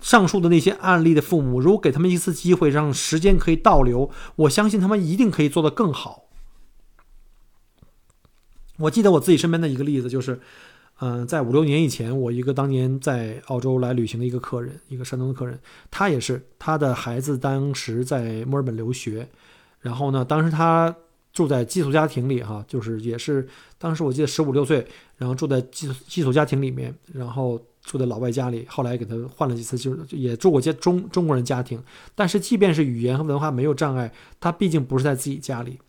[0.02, 6.26] 上述的那些案例的父母，如果给他们一次机会，让时间可以倒流，我相信他们一定可以做得更好。
[8.78, 10.40] 我记得我自己身边的一个例子，就是，
[11.02, 15.60] 嗯，在五六年以前，我一个当年在澳洲来旅行的一个客人，一个山东的客人，
[15.92, 19.28] 他也是他的孩子当时在墨尔本留学，
[19.82, 20.96] 然后呢，当时他
[21.34, 23.46] 住在寄宿家庭里，哈，就是也是
[23.78, 27.60] 当时我记得十五六岁，然后住在寄寄宿家庭里面，然后。
[27.90, 35.80] 住在老外家里，后来给他换了几次，就是也住过家中中国人家庭，但是即便是语言和文化没有障碍，他毕竟不是在自己家里。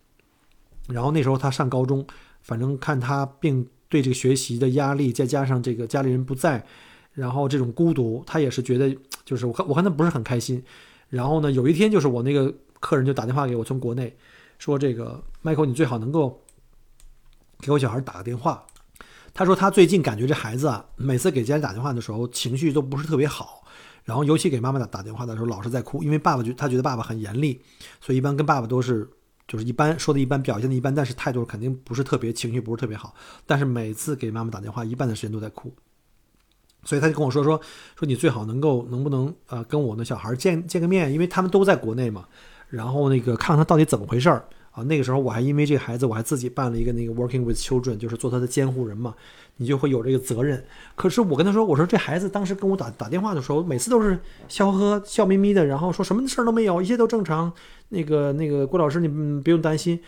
[0.88, 2.06] 然后那时候他上高中，
[2.40, 6.64] 反正看他并对这个学习的压力，再加上这个家里人不在，
[7.12, 10.64] 然后这种孤独，他也是觉得就是我看我看他不是很开心。
[11.10, 14.16] 然后呢，有一天就是我那个客人就打电话给我，从国内
[14.58, 16.40] 说这个 Michael，你最好能够
[17.60, 18.64] 给我小孩打个电话。
[19.40, 23.64] 他说他最近感觉这孩子啊，每次给家里打电话的时候，情绪都不是特别好，
[24.04, 27.58] 然后尤其给妈妈打打电话的时候，老是在哭，因为爸爸觉他觉得爸爸很严厉，
[28.02, 29.08] 所以一般跟爸爸都是
[29.48, 33.14] 就是一般说的一般，表现的一般，但是态度肯定不是特别，情绪不是特别好。
[33.46, 35.72] 但是每次给妈妈打电话，一半的时间都在哭，
[36.84, 37.58] 所以他就跟我说说
[37.98, 42.26] 说你最好能够能不能呃跟我的小孩见见个面，因为他们都在国内嘛，
[42.68, 44.44] 然后那个看看他到底怎么回事儿。
[44.70, 49.14] 啊，那个时候我还因为这个孩子，我还自己办了一个那个 working with children，就是做他的监护人嘛，
[49.56, 50.62] 你就会有这个责任。
[50.94, 54.16] 可是我跟他说，我说这孩子当时跟我打打电话的时候，每次都是
[54.48, 57.52] 笑呵呵、笑眯眯的，然后说什么事儿都没有，一切都正常。
[57.88, 59.98] 那个那个郭老师，你不用担心。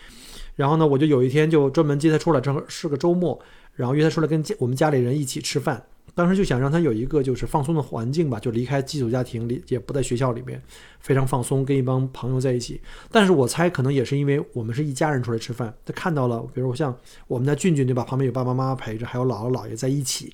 [0.55, 3.37] 然后呢，我就有一天就专门接他出来，正好是个周末，
[3.75, 5.83] 然后约他出来跟我们家里人一起吃饭。
[6.15, 10.61] 当时就想让他有一个就是放松的环境吧，就离开寄宿家庭里，也不在学校里面，
[10.99, 12.79] 非常放松，跟一帮朋友在一起。
[13.11, 16.95] 但是我猜可能也是因为我们是一家人出来吃饭，他看到了，比如像
[17.27, 20.31] 我们家俊俊对吧，旁边有爸爸妈妈陪着，还有姥姥姥爷在一起，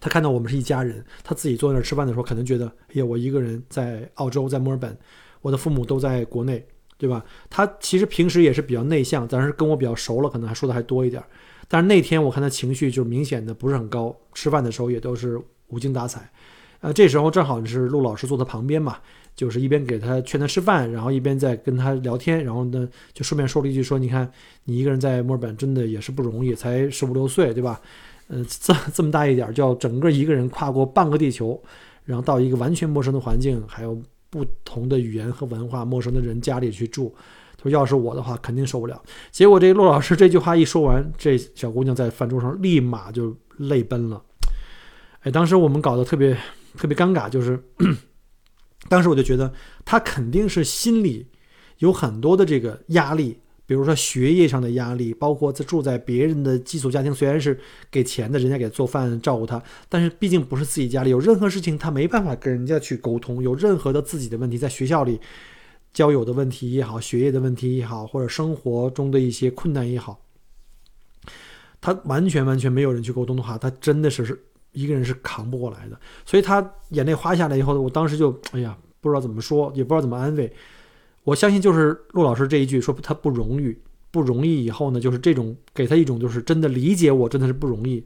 [0.00, 4.96] 他看到我们是一家人，他自己坐在那儿吃饭的时候，可能觉得，哎呀，我一个人在澳洲，在墨尔本，
[5.42, 7.22] 我的父母都在国内，对吧？
[7.50, 11.22] 他其实平时也是比较内向，但是跟我比较熟了，可能还说的还多一点。
[11.72, 16.30] 但是那天我看他情绪就明显的不是很高，吃饭的时候也都是无精打采，
[16.80, 18.98] 呃，这时候正好是陆老师坐他旁边嘛，
[19.34, 24.30] 就是一边给他劝他吃饭，然后一边在跟他聊天，然后呢就顺便说了一句说，你看
[24.64, 27.80] 你一个人在墨尔本真的也是不容易，才十五六岁，对吧？
[28.28, 31.58] 呃，这这么大一点就要整个一个人跨过半个地球，
[32.04, 37.14] 然后到一个完全陌生的环境，还有不同的语言和文化，陌生的人家里去住。
[37.62, 39.00] 说要是我的话，肯定受不了。
[39.30, 44.20] 结果这陆老师这句话一说完，这小姑娘在饭桌上立马就泪奔了。
[45.20, 46.36] 哎，当时我们搞得特别
[46.76, 47.62] 特别尴尬，就是
[48.90, 49.52] 当时我就觉得
[49.84, 51.28] 她肯定是心里
[51.78, 57.56] 有很多的这个压力，比如说学业上的压力，包括在住在别人的寄宿家庭，虽然是
[57.92, 65.20] 给钱的，人家给做饭照顾她，但是毕竟不是自己家里，有任何事情她没办法跟人家去沟通，有任何的自己的问题，在学校里。
[65.92, 70.18] 交友的问题也好，学业的问题也好，或者生活中的一些困难也好，
[71.80, 76.00] 他完全完全没有人去沟通的话，他真的是是一个人是扛不过来的。
[76.24, 80.50] 所以他眼泪滑下来以后，我当时就哎呀，不知道怎么说，也不知道怎么安慰。
[81.24, 83.76] 我相信就是陆老师这一句说他不容易，
[84.10, 88.02] 不容易以后呢，就是这种给他一种就是真的理解我，真的是不容易，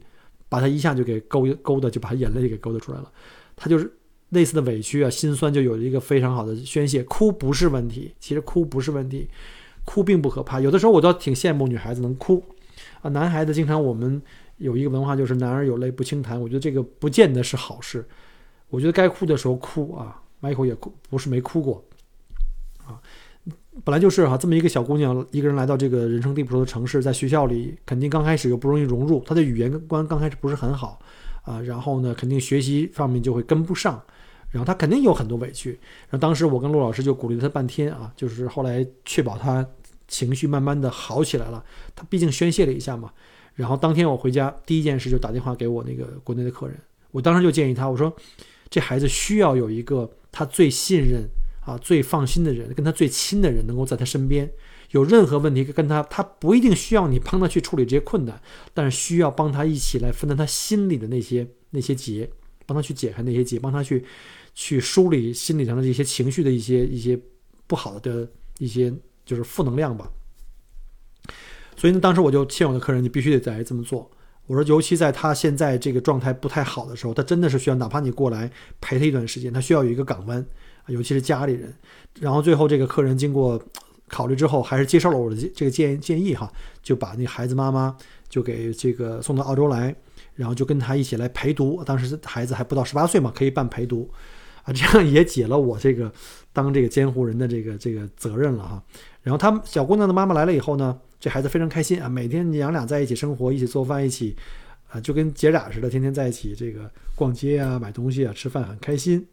[0.49, 3.09] 把他一下就给勾勾的，就把眼泪给勾的出来了。
[3.55, 3.89] 他就是。
[4.29, 7.03] 类似的委屈啊、心酸，就有一个非常好的宣泄。
[7.03, 9.29] 哭不是问题，其实哭不是问题，
[9.85, 10.59] 哭并不可怕。
[10.59, 12.43] 有的时候我倒挺羡慕女孩子能哭
[13.01, 13.09] 啊。
[13.09, 14.21] 男孩子经常我们
[14.57, 18.05] 有一个文化就是“男儿有泪不轻弹”，我觉得这个不见得是好事。
[18.69, 21.83] 我觉得该哭的时候哭啊，Michael 也哭，不是没哭过
[22.85, 22.99] 啊。
[23.85, 30.99] 本来就是哈，这么一个小姑娘，一个人来到这个人生地不熟的城市，在学校里肯定刚开始又不容易融入，她的语言观刚开始不是很好
[31.43, 34.03] 啊，然后呢，肯定学习方面就会跟不上，
[34.49, 35.71] 然后他肯定有很多委屈。
[36.09, 39.67] 然后当时我跟陆老师就鼓励了他半天啊，就是后来确保他
[40.07, 41.63] 情绪慢慢的好起来了，
[41.95, 43.11] 他毕竟宣泄了一下嘛。
[43.55, 46.77] 然后当天我回家第一件事就打电话给我那个国内的客人，
[47.11, 48.15] 我当时就建议他，我说
[48.69, 51.27] 这孩子需要有一个他最信任。
[51.67, 54.49] 啊，最放心的人，跟他最亲的人，能够在他身边，
[54.91, 58.41] 有任何问题跟他，他不一定需要你帮他去处理这些困难，
[58.73, 62.29] 但是需要帮他一起来分担他心里的那些那些结，
[62.67, 64.05] 帮他去解开那些结，帮他去
[64.53, 67.19] 去梳理心理上的这些情绪的一些一些
[67.65, 68.93] 不好的一些
[69.25, 70.07] 就是负能量吧。
[71.75, 74.11] 所以呢，当时我就劝我的客人，你必须得再这么做。
[74.45, 80.45] 我说，尤其在他现在这个状态不太好的时候，他真的是需要，哪怕你过来陪他一段时间，他需要有一个港湾。
[80.87, 81.75] 尤其是家里人，
[82.17, 83.61] 然后最后这个客人经过
[84.07, 86.49] 考虑之后，还是接受了我的这个建建议哈，
[86.81, 87.93] 就把那孩子妈妈
[88.29, 89.93] 就给这个送到澳洲来，
[90.37, 91.83] 然后就跟他一起来陪读。
[91.83, 94.09] 当时孩子还不到十八岁嘛，可以办陪读
[94.63, 96.09] 啊，这样也解了我这个
[96.53, 98.81] 当这个监护人的这个这个责任了哈。
[99.21, 104.33] 然后他小姑娘的妈妈来了以后呢，这孩子非常开心啊，每天娘俩在一起生活，一起做饭，一起
[104.89, 109.27] 啊，就跟姐俩似的，天天在一起这个逛街啊、买东西啊、吃饭，很开心。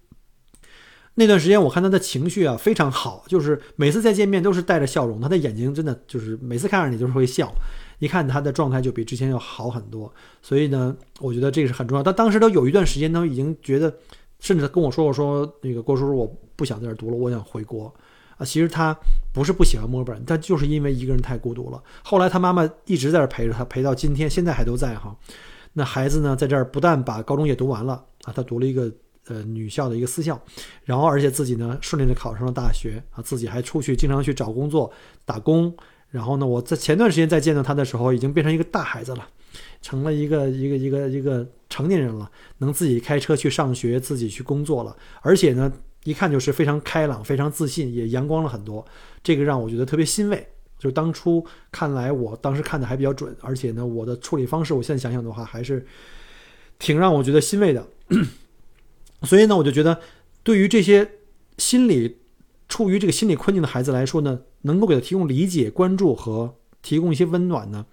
[1.17, 7.55] 那段时间，我看他的情绪啊非常好，就是每次再见面都是带着笑容，他的眼睛真的就是每次看着你就是会笑，
[7.98, 10.12] 一看他的状态就比之前要好很多。
[10.42, 12.02] 所以呢，我觉得这个是很重要。
[12.02, 13.94] 他当时都有一段时间都已经觉得，
[14.40, 17.92] 甚至跟我说过说那个郭叔叔，我不想在这读了，我想回国
[18.37, 18.44] 啊。
[18.44, 18.96] 其实他
[19.33, 21.83] 不是不喜欢墨尔本，他就是因为一个人太孤独了。
[22.02, 25.16] 后来他妈妈一直在这陪着他，陪到今天，现在还都在哈。
[25.72, 28.92] 那孩子呢，在这儿不但把高中也读完了啊，他读了一个。
[29.26, 30.38] 呃，女校的一个私校，
[30.85, 34.92] 然后而且自己呢顺利的考上了大学啊，自己还出去经常去找工作
[35.24, 35.74] 打工。
[36.14, 39.29] 然后呢，我在前段时间再见到他的时候，已经变成一个大孩子了，
[39.83, 44.96] 成了一个一个一个一个成年人了，能自己开车去上学，自己去工作了。
[45.22, 45.72] 而且呢，
[46.05, 48.87] 一看就是非常开朗、非常自信，也阳光了很多。
[49.24, 50.46] 这个让我觉得特别欣慰。
[50.79, 55.85] 就当初看来，我当时看的还比较准，而且呢，我的处理方式，我现在想想的话，还是
[56.79, 57.85] 挺让我觉得欣慰的。
[59.22, 59.98] 所以呢，我就觉得，
[60.44, 61.11] 对于这些
[61.59, 62.18] 心理
[62.68, 67.87] 处于这个心理困境的孩子来说呢，能够给他提供理解、关注和提供一些温暖呢，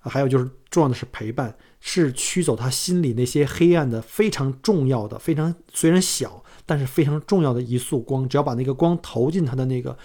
[0.00, 8.28] 啊还有就是重要的是陪伴，是驱走他心里那些黑暗的非常重要的、非常虽然小但是非常重要的一束光。
[8.28, 9.96] 只要把那个光投进他的那个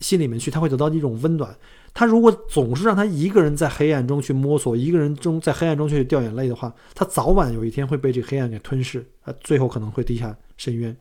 [0.00, 1.56] 心里面去，他会得到一种温暖。
[1.92, 10.94] 他如果总是让他一个人在黑暗中去摸索，一个人中在黑暗中去掉眼泪的话，他早晚有一天会被这个黑暗给吞噬，啊，最后可能会跌下深渊。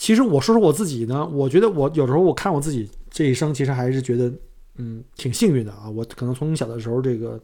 [0.00, 4.32] 其实我说说我自己呢，我觉得我有时候我看我自己这一生，其实还是觉得，
[4.76, 5.90] 嗯，挺幸运的啊。
[5.90, 7.38] 我可能从小的时候这个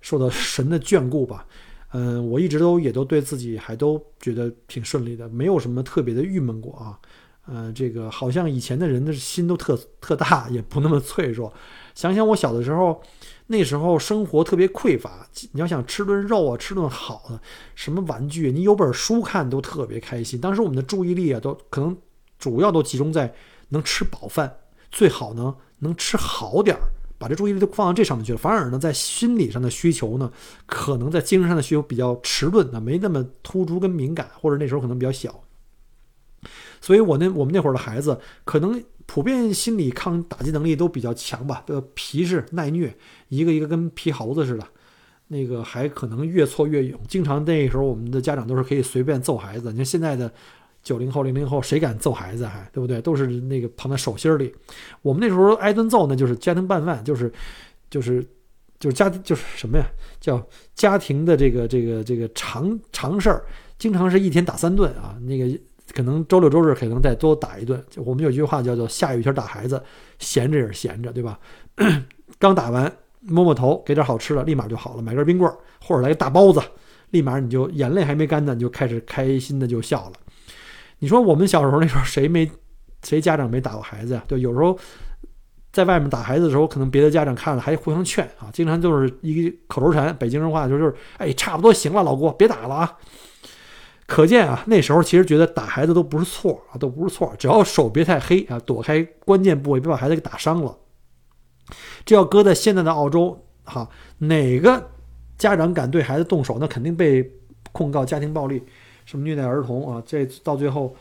[0.00, 1.44] 受到神的眷顾吧，
[1.92, 6.96] 嗯，我一直都也都对自己还都觉得挺顺利的，没有什么特别的郁闷过啊。
[7.46, 11.52] 呃，这个好像以前的人的心都特特大，也不那么脆弱。
[11.96, 13.02] 想想我小的时候，
[13.52, 17.38] 那时候生活特别匮乏，你要想吃顿肉啊，吃顿好的，
[17.74, 20.40] 什么玩具，你有本书看都特别开心。
[20.40, 21.94] 当时我们的注意力啊，都可能
[22.38, 23.34] 主要都集中在
[23.68, 24.50] 能吃饱饭，
[24.90, 26.82] 最好呢能吃好点儿，
[27.18, 28.38] 把这注意力都放到这上面去了。
[28.38, 30.32] 反而呢，在心理上的需求呢，
[30.64, 35.44] 可能在精神上的需求比较迟钝啊，没那么突出跟敏感，或者那时候可能比较小。
[36.80, 42.94] 所以，我那我们那会儿的孩子，可能普遍心理抗打击能力都比较强吧，的皮实耐虐，
[43.28, 44.64] 一个一个跟皮猴子似的，
[45.28, 46.98] 那个还可能越挫越勇。
[47.08, 49.70] 经常那时候，我们的家长都是可以随便揍孩子。
[49.70, 50.32] 你看现在的
[50.82, 52.46] 九零后、零零后，谁敢揍孩子？
[52.46, 53.02] 还对不对？
[53.02, 54.54] 都是那个捧在手心里。
[55.02, 57.30] 我们那时候挨顿揍，呢就是家庭拌饭，就是
[57.90, 58.24] 就是
[58.78, 59.84] 就是家就是什么呀？
[60.20, 63.44] 叫家庭的这个这个这个常常事儿，
[63.78, 65.58] 经常是一天打三顿啊，那个。
[65.94, 67.82] 可能周六周日可能再多打一顿。
[67.90, 69.82] 就我们有一句话叫做“下雨天打孩子，
[70.18, 71.38] 闲着也是闲着”，对吧？
[72.38, 72.90] 刚打完
[73.20, 75.02] 摸摸头，给点好吃的，立马就好了。
[75.02, 76.60] 买根冰棍或者来个大包子，
[77.10, 80.12] 立马你就眼泪还没干呢，你就开始开心的就笑了。
[80.98, 82.50] 你说我们小时候那时候谁没
[83.04, 84.24] 谁家长没打过孩子呀？
[84.26, 84.78] 对，有时候
[85.72, 92.96] 在外面打孩子的时候，可能别的家长看了还互相劝啊，经常就是一个口头禅，北京人话就是“哎，差不多行了，老郭别打了啊。”
[94.12, 100.76] 可见啊，那时候其实觉得打孩子都不是错啊，都不是错，只要手别太黑啊，躲开关键部位，别把孩子给打伤了。
[102.04, 103.88] 这要搁在现在的澳洲，哈，
[104.18, 104.90] 哪个
[105.38, 107.26] 家长敢对孩子动手，那肯定被
[107.72, 108.62] 控告家庭暴力，
[109.06, 110.94] 什么虐待儿童啊，这到最后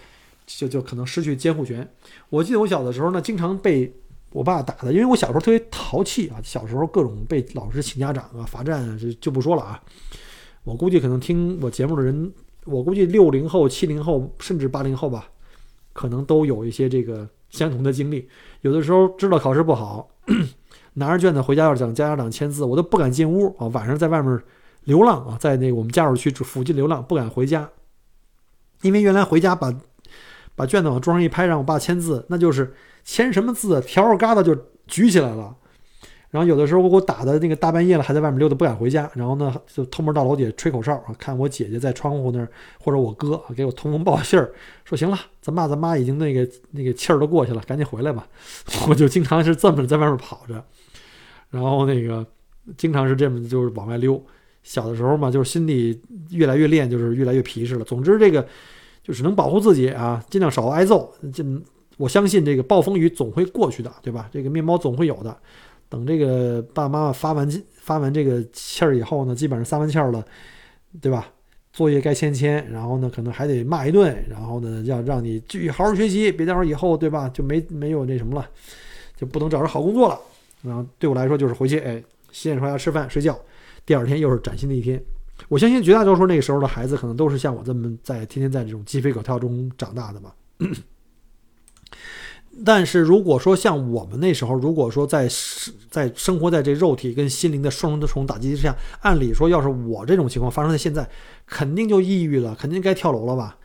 [0.45, 1.85] 就就可能失去监护权。
[2.29, 3.93] 我记得我小的时候呢，经常被
[4.31, 9.83] 我爸打的，因为我小时候特别淘气啊，小时候各种被老师请家长啊、罚站啊，这就不说了啊。
[10.63, 12.31] 我估计可能听我节目的人，
[12.65, 15.27] 我估计六零后、七零后甚至八零后吧，
[15.93, 18.29] 可能都有一些这个相同的经历。
[18.61, 20.09] 有的时候知道考试不好，
[20.93, 23.67] 拿着卷子回家要等家长签字，我都不敢进屋啊。
[23.67, 24.39] 晚上在外面
[24.83, 27.69] 流浪啊，在那我们家属区附近流浪，不敢回家，
[28.81, 29.73] 因为原来回家把
[30.55, 34.55] 把卷子往桌上一拍，让我爸签字，那就是签什么字，条儿疙瘩就
[34.85, 35.55] 举起来了。
[36.31, 39.11] 然后有的时候我给我打的那个大半夜了，还在外面溜达，不敢回家。
[39.13, 44.49] 然后呢，就偷摸到楼底下吹口哨，看我姐姐在窗户那儿，或者我哥给我通风报信儿，
[44.85, 48.25] 说行了，咱爸咱妈已经那个那个气儿都过去了，赶紧回来吧。
[48.87, 50.63] 我就经常是这么在外面跑着，
[51.49, 52.25] 然后那个
[52.77, 54.23] 经常是这么就是往外溜。
[54.63, 57.83] 小的时候嘛，就是心里越来越练，就是越来越皮实了。
[57.83, 58.47] 总之，这个
[59.03, 61.11] 就是能保护自己啊，尽量少挨揍。
[61.33, 61.43] 这
[61.97, 64.29] 我相信这个暴风雨总会过去的，对吧？
[64.31, 65.35] 这个面包总会有的。
[65.91, 70.25] 等这个爸爸妈妈发完发完这个气儿以后呢，基本上撒完气儿了，
[71.01, 71.27] 对吧？
[71.73, 77.27] 作业该签签，然后呢，可能还得骂一顿，然后呢，要让你继续好好学习，别到时候以后，对吧？
[77.29, 78.49] 就没没有那什么了，
[79.17, 80.17] 就不能找着好工作了。
[80.61, 83.37] 然后对我来说，就是回去，哎，洗脸刷牙、吃饭、睡觉，
[83.85, 85.01] 第二天又是崭新的一天。
[85.49, 90.33] 我相信绝大多数那个时候的孩子，可能都是像我这么在天天在这种鸡飞狗跳中长大的吧。
[92.63, 95.27] 但是如果说像我们那时候，如果说在
[95.89, 101.09] 在生活在这肉体跟心灵的双重打击之下，按理说，要是我这种情况发生在现在，
[101.47, 103.57] 肯定就抑郁了，肯定该跳楼了吧？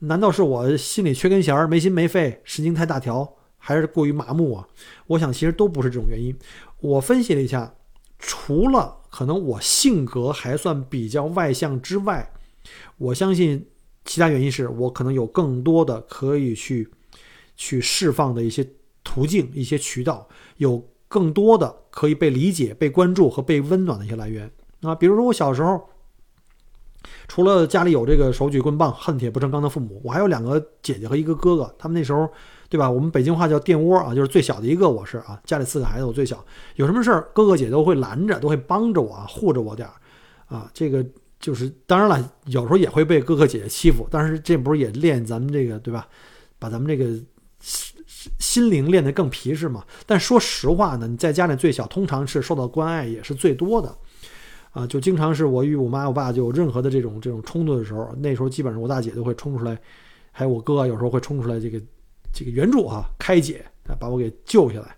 [0.00, 4.68] 难道是我心里缺根弦儿，没心没肺，神经太大条，还是过于麻木啊？
[5.06, 6.36] 我想其实都不是这种原因。
[6.80, 7.74] 我分析了一下，
[8.18, 12.30] 除了可能我性格还算比较外向之外，
[12.98, 13.66] 我相信
[14.04, 16.90] 其他原因是我可能有更多的可以去。
[17.56, 18.66] 去释放的一些
[19.02, 24.50] 途径、一些渠道，有更多的可以被理解、被关注和被温暖的一些来源
[24.80, 24.94] 啊。
[24.94, 25.88] 比如说，我小时候，
[27.28, 31.72] 除了家里有这个手举棍棒、恨铁不成钢的父母，我还有两个姐姐和一个哥哥。
[31.78, 32.28] 他们那时候，
[32.68, 32.90] 对吧？
[32.90, 34.88] 我们北京话叫电窝啊，就是最小的一个。
[34.88, 36.44] 我是啊，家里四个孩子，我最小。
[36.76, 39.94] 有什么事儿，哥哥姐都会拦着，都会帮着我啊，护着我点儿
[40.46, 40.70] 啊。
[40.74, 41.04] 这个
[41.38, 46.08] 就是当然了，有时候也会被哥哥姐姐欺负，但是这不是也练咱们这个对吧？
[46.58, 47.16] 把咱们这个。
[48.38, 49.84] 心灵练得更皮实嘛？
[50.06, 53.96] 但说实话呢，你在家里最小，通常是受到关爱也是最多的，
[54.72, 59.78] 啊，就经常是我与我妈我爸就有任何的这种这种冲突的时候，那时候基本上我大姐都会冲出来，
[60.30, 61.80] 还有我哥有时候会冲出来这个
[62.32, 64.96] 这个援助啊，开解啊，把我给救下来。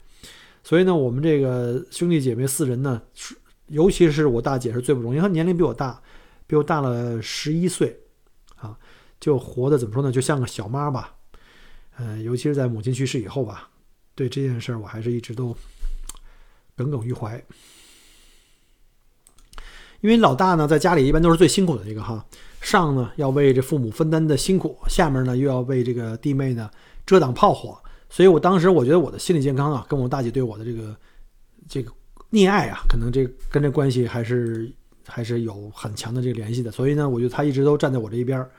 [0.62, 3.00] 所以呢，我们这个兄弟姐妹四人呢，
[3.68, 6.00] 尤其是我大姐是最不容易，她年龄比我大，
[6.46, 7.98] 比我大了十一岁，
[8.56, 8.78] 啊，
[9.18, 11.15] 就活的怎么说呢，就像个小妈吧。
[11.98, 13.68] 嗯，尤其是在母亲去世以后吧，
[14.14, 15.56] 对这件事儿我还是一直都
[16.76, 17.42] 耿耿于怀。
[20.02, 22.24] 因为老大呢，在家里一般都是最辛苦的一个哈，
[22.60, 26.70] 上呢要为这父母分担的辛苦，下面呢又要为这个弟妹呢
[27.06, 30.94] 遮挡炮火，所以我当时我觉得我的心理健康啊，跟我大姐对我的这个
[31.66, 31.90] 这个
[32.30, 34.70] 溺爱啊，可能这跟这关系还是
[35.06, 38.50] 还是有很强的这个联系的，所以呢，我觉得她一直都站在我这一边儿。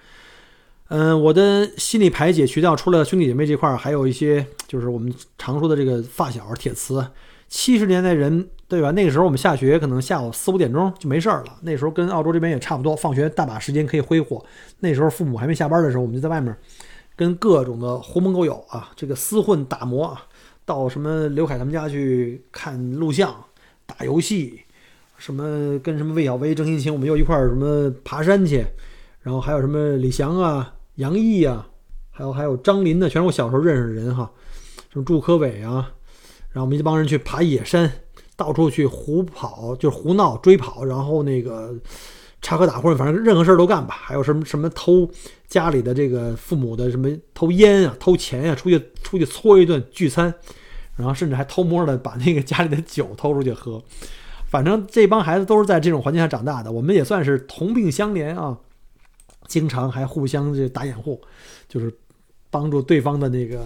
[0.90, 7.06] 嗯，我的心理排解渠道除了兄弟姐妹这块儿，还有一些就是我们常说的这个发小铁磁。
[7.50, 8.92] 七十年代人对吧？
[8.92, 11.58] 那个时候我们下学可能下午四五点钟就没事儿了。
[11.62, 14.44] 那时候跟澳洲这边也差不多，放学大把时间可以挥霍。
[14.80, 16.56] 那时候父母还没下班的时候，我们就在外面
[17.16, 20.18] 跟各种的狐朋狗友啊，这个厮混打磨，
[20.66, 23.34] 到什么刘凯他们家去看录像、
[23.86, 24.62] 打游戏，
[25.18, 28.66] 什么跟什么魏小薇、郑欣晴，我们又一块儿什么爬山去，
[29.22, 30.74] 然后还有什么李翔啊。
[30.98, 31.68] 杨毅啊，
[32.12, 34.32] 还有还有张林的，全是我小时候认识的人哈，
[34.92, 35.94] 什么祝科伟啊，
[36.52, 37.92] 然后我们一帮人去爬野山，
[38.36, 41.76] 到处去胡跑，就是胡闹追跑，然后那个
[42.42, 43.96] 插科打诨，反正任何事都干吧。
[43.96, 45.08] 还有什么什么偷
[45.48, 50.34] 家里的这个父母的什么偷烟啊、偷钱呀，出去出去搓一顿聚餐，
[50.96, 53.80] 然后甚至还偷摸的把那个家里的酒偷出去喝。
[54.48, 58.58] 反正这帮孩子都是在这种环境下长大的，我们也算是同病相怜啊。
[59.48, 61.20] 经常还互相这打掩护，
[61.68, 61.92] 就是
[62.50, 63.66] 帮助对方的那个，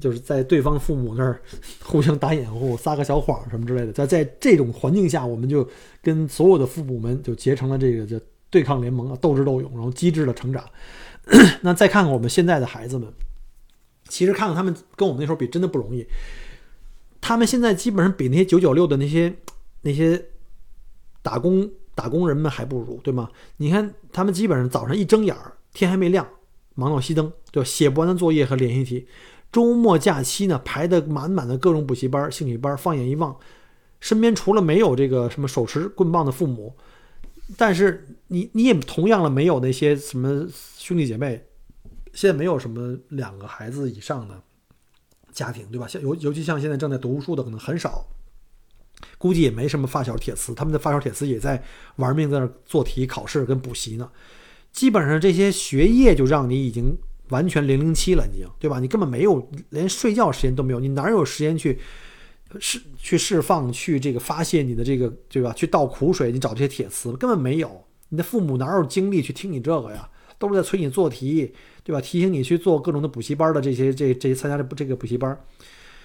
[0.00, 1.40] 就是在对方父母那儿
[1.82, 3.92] 互相打掩护，撒个小谎什么之类的。
[3.92, 5.68] 在在这种环境下，我们就
[6.02, 8.18] 跟所有的父母们就结成了这个叫
[8.50, 10.64] 对抗联盟啊，斗智斗勇，然后机智的成长。
[11.62, 13.12] 那再看看我们现在的孩子们，
[14.08, 16.06] 其实看看他们跟我们那时候比，真的不容易。
[17.20, 19.34] 他们现在基本上比那些九九六的那些
[19.82, 20.26] 那些
[21.22, 21.70] 打工。
[21.96, 23.28] 打工人们还不如，对吗？
[23.56, 26.28] 你看他们基本上早上一睁眼儿，天还没亮，
[26.74, 27.64] 忙到熄灯，对吧？
[27.64, 29.08] 写不完的作业和练习题，
[29.50, 32.76] 周末假期呢排的满满的各种补习班、兴趣班。
[32.76, 33.34] 放眼一望，
[33.98, 36.76] 身边除了没有这个什么手持棍棒的父母，
[37.56, 41.42] 但是你你也同样了没有那些什么兄弟姐妹，
[42.12, 44.38] 现在没有什么两个孩子以上的
[45.32, 45.88] 家庭，对吧？
[45.88, 48.06] 像尤尤其像现在正在读书的可能很少。
[49.18, 51.62] 估计也没什么发小铁磁，他们的发小铁磁也在
[51.96, 54.10] 玩命在那做题、考试跟补习呢。
[54.72, 56.94] 基本上这些学业就让你已经
[57.30, 58.78] 完全零零七了，已经对吧？
[58.78, 61.78] 你根本没有连睡觉时间都没有，你哪有时间去
[62.60, 65.52] 释去释放、去这个发泄你的这个对吧？
[65.54, 67.82] 去倒苦水，你找这些铁磁根本没有。
[68.10, 70.08] 你的父母哪有精力去听你这个呀？
[70.38, 72.00] 都是在催你做题，对吧？
[72.00, 75.38] 提醒你去做各种的补习班的这些这这些参加的这个补习班。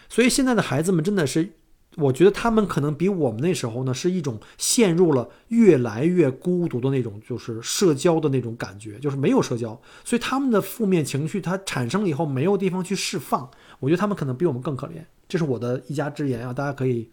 [0.08, 1.50] 所以现在的孩子们真的是。
[1.98, 13.52] 我觉得他们可能比我们那时候呢，是一种陷入了越来越孤独的那种，就是社交的那种感觉，就是没有社交，所以他们的负面情绪它产生了以后没有地方去释放。
[13.80, 17.10] 我觉得他们可能比我们更可怜，这是我的一家之言啊，大家可以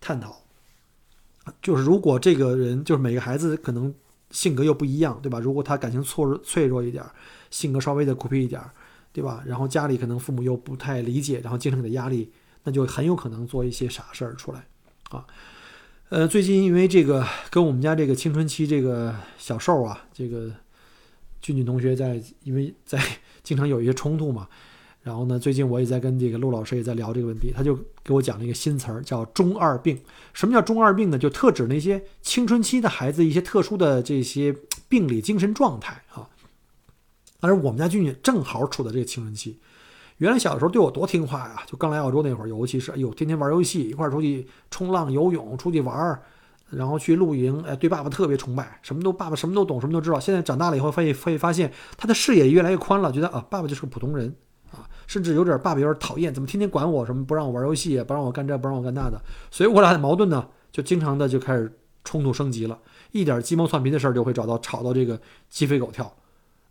[0.00, 0.36] 探讨。
[1.62, 3.92] 就是如果这个人，就是每个孩子可能
[4.30, 5.40] 性格又不一样，对吧？
[5.40, 7.02] 如果他感情脆弱脆弱一点，
[7.50, 8.60] 性格稍微的孤僻一点，
[9.14, 9.42] 对吧？
[9.46, 12.30] 然后家里可能父母又不太理解，然后精神给他压力。
[12.64, 14.66] 那就很有可能做一些傻事儿出来，
[15.10, 15.24] 啊，
[16.10, 20.50] 呃，最近因为这个跟我们家这个青春期这个小瘦啊，这个
[21.40, 23.00] 俊俊同学在，因为在
[23.42, 24.46] 经常有一些冲突嘛，
[25.02, 29.98] 然后呢，最近我也在跟这个陆老师也在聊这个问题，他就给我讲了一个新词儿，叫“中二病”。
[30.34, 31.18] 什么叫中二病呢？
[31.18, 34.54] 就特指那些青春期的孩子一些特殊的这些
[34.86, 36.28] 病理精神状态啊。
[37.40, 39.58] 而我们家俊俊正好处在这个青春期。
[40.20, 46.20] 原来小的时候对我多听话呀，就刚来澳洲那会儿，尤其是哎呦，天天玩游戏，一块儿出去冲浪、游泳，出去玩儿，
[46.68, 50.20] 然后去露营，哎，对爸爸特别崇拜，什么都爸爸什么都懂，什么都知道。
[50.20, 54.36] 现在长大了以后，会会发现他的视野越来越宽了，觉得啊，爸爸就是个普通人
[54.70, 59.18] 啊，甚至有点爸爸有点讨厌，怎么天天管我什么，不让我玩游戏，不让我干这，不让我干那的。
[59.50, 62.78] 所以我俩的矛盾呢，就经常的就开始冲突升级了，
[63.12, 65.18] 一点鸡毛蒜皮的事儿就会找到吵到这个
[65.48, 66.14] 鸡飞狗跳。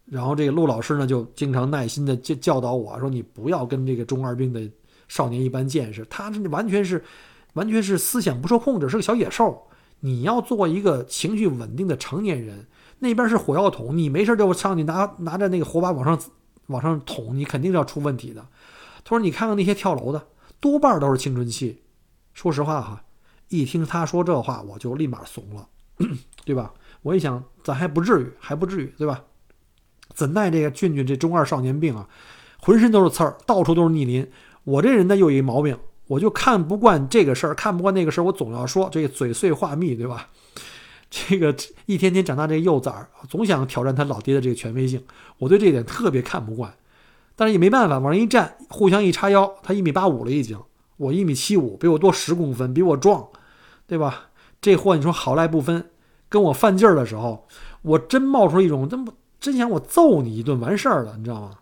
[0.09, 4.67] 然后这个陆老师呢，就经常耐心的教教导我说：“你不要跟这个中二病的
[5.07, 7.03] 少年一般见识，他这完全是，
[7.53, 9.67] 完全是思想不受控制，是个小野兽。
[9.99, 12.65] 你要做一个情绪稳定的成年人。
[12.97, 16.19] 那边是火药桶，你没事就上去拿拿着那个火把往上
[16.67, 18.45] 往上捅，你肯定是要出问题的。”
[19.05, 20.27] 他说：“你看看那些跳楼的，
[20.59, 21.83] 多半都是青春期。
[22.33, 23.03] 说实话哈，
[23.49, 25.67] 一听他说这话，我就立马怂了，
[26.45, 26.73] 对吧？
[27.03, 29.23] 我一想，咱还不至于，还不至于，对吧？”
[30.19, 32.05] 怎奈这个俊俊这中二少年病啊，
[32.59, 34.29] 浑身都是刺儿，到处都是逆鳞。
[34.65, 40.27] 我这人呢又一毛病，我就看不惯这个事儿，看不惯那个事儿，我总要说这个嘴碎话密，对吧？
[41.09, 41.55] 这个
[41.85, 45.01] 一天天长大这个幼崽儿，总想挑战他老爹的这个权威性，
[45.37, 46.73] 我对这一点特别看不惯。
[47.37, 50.59] 但是也没办法，往上一站，互相一叉腰，他一米八五了已经，
[50.97, 53.25] 我一米七五，比我多十公分，比我壮，
[53.87, 54.25] 对吧？
[54.59, 55.89] 这货你说好赖不分，
[56.27, 57.47] 跟我犯劲儿的时候，
[57.83, 59.13] 我真冒出一种这么。
[59.39, 61.59] 真想我揍你一顿完事儿了，你知道吗？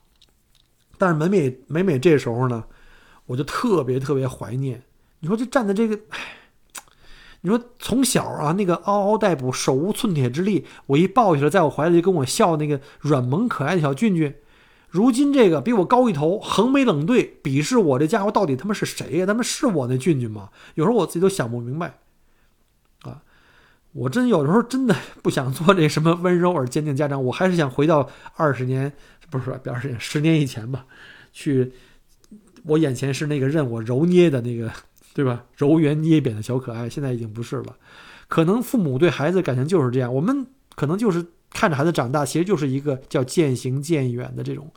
[0.98, 2.64] 但是每每每每这时候呢，
[3.28, 4.84] 我就特别特别怀念。
[5.20, 6.20] 你说这站在这个，唉，
[7.42, 14.36] 你说从小啊那个嗷嗷待哺、手无寸铁之力，我一抱起来，在我怀里跟我笑那个软萌可爱的小俊俊，
[14.90, 19.26] 如今这个比我高一头、横眉冷对、鄙视我这家伙，到底他妈是谁呀？
[19.26, 20.50] 他妈是我那俊俊吗？
[20.74, 22.00] 有时候我自己都想不明白。
[23.98, 28.94] 我真有时候真的 不想做这什么温柔而坚定家长，我还是想回到二十年，
[29.32, 30.86] 不是说二十年，十年以前吧，
[31.34, 31.74] 去
[32.64, 34.72] 我眼前是那个任我揉捏的那个，
[35.16, 35.46] 对吧？
[35.56, 37.76] 揉圆捏扁的小可爱，现在已经不是了。
[38.28, 40.46] 可能父母对孩子感情就是这样，我们
[40.76, 44.72] 可能就是看着孩子长大，其实就是一个叫渐行渐远的这种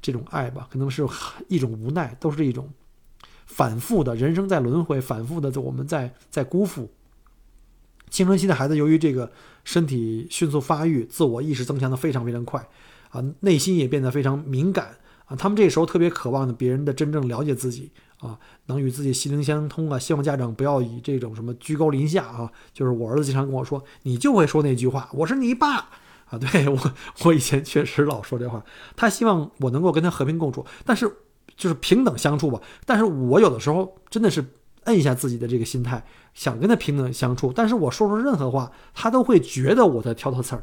[0.00, 1.04] 这种爱吧，可能是
[1.48, 2.70] 一种无奈，都是一种
[3.46, 6.88] 反复的人生在轮回，反复的我们在在辜负。
[8.10, 9.30] 青春期的孩子由于这个
[9.64, 12.68] 身体迅速发育，自我意识增强的非常非常快，
[13.10, 14.96] 啊，内心也变得非常敏感
[15.26, 15.36] 啊。
[15.36, 19.98] 他们这时候特别渴望别人的真正了解自己啊，能与自己心灵相通啊。
[19.98, 22.50] 希望家长不要以这种什么居高临下啊。
[22.72, 26.38] 就是我儿子经常跟我说：“你就会说那句话，我是你爸啊。
[26.52, 26.78] ”对我，
[27.24, 28.64] 我以前确实老说这话。
[28.96, 31.10] 他希望我能够跟他和平共处，但是
[31.56, 32.60] 就是平等相处吧。
[32.84, 34.44] 但是我有的时候真的是。
[34.90, 40.62] 摁一下自己的这个心态，想跟他平等相处，但是我说出任何话，他都会觉得我在挑他刺儿，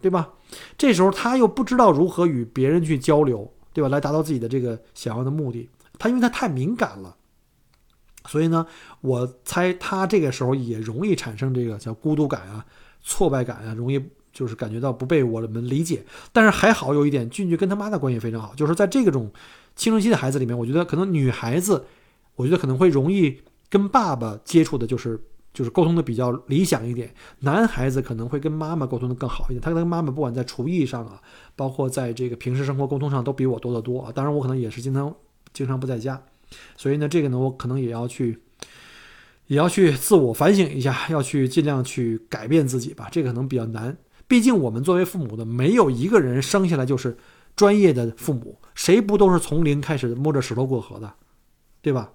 [0.00, 0.30] 对吧？
[0.76, 3.88] 这时候他又不知道如何与别人去交流，对吧？
[3.88, 5.68] 来达到自己的这个想要的目的。
[5.98, 7.16] 他因为他太敏感了，
[8.26, 8.66] 所以呢，
[9.00, 12.64] 我猜他这个时候也容易产生这个叫孤独感啊、
[13.02, 14.02] 挫败感啊，容易
[14.32, 16.04] 就是感觉到不被我们理解。
[16.32, 19.30] 但是还好有一点，俊俊跟他妈的关系非常好，就是在这种
[19.76, 21.84] 青春期的孩子里面，我觉得可能女孩子，
[22.34, 23.40] 我觉得可能会容易
[23.72, 25.18] 跟爸爸接触的，就是
[25.54, 27.10] 就是沟通的比较理想一点。
[27.38, 31.18] 男孩子可能会跟妈妈沟通的更好一点，他跟妈妈不管在厨艺上啊，
[31.56, 34.12] 包括在这个平时生活沟通上都比我多得多啊。
[34.12, 35.14] 当然我可能也是经常
[35.54, 36.22] 经常不在家，
[36.76, 38.38] 所以呢，这个呢我可能也要去。
[39.48, 43.08] 也要去自我反省一下，要去尽量去改变自己吧。
[43.10, 43.94] 这个可能比较难，
[44.26, 47.18] 毕竟我们作为父母的，没有一个人生下来就是
[47.54, 51.12] 专业的父母，谁不都是从零开始摸着石头过河的，
[51.82, 52.12] 对吧？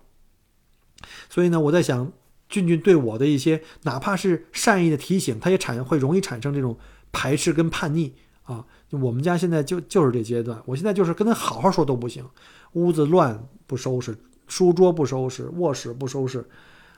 [1.29, 2.11] 所以呢，我在想，
[2.49, 6.77] 俊俊对我的一些哪怕是善意的提醒，他也产会容易产生这种
[7.11, 8.13] 排斥跟叛逆
[8.43, 8.65] 啊。
[8.91, 12.25] 我们家现在就就是这阶段，我现在就是跟他好好说都不行，
[12.73, 14.17] 屋子乱不收拾，
[14.47, 16.45] 书桌不收拾，卧室不收拾。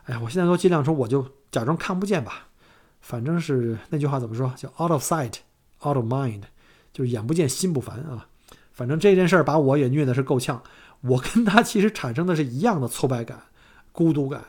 [0.04, 2.48] 哎呀，我现在都尽量说，我就假装看不见吧。
[3.02, 5.36] 反正是那句话怎么说，叫 “out of sight,
[5.84, 6.42] out of mind”，
[6.92, 8.28] 就是眼不见心不烦啊。
[8.72, 10.62] 反正这件事儿把我也虐的是够呛。
[11.02, 13.42] 我跟他其实产生的是一样的挫败感、
[14.00, 14.42] 孤独感。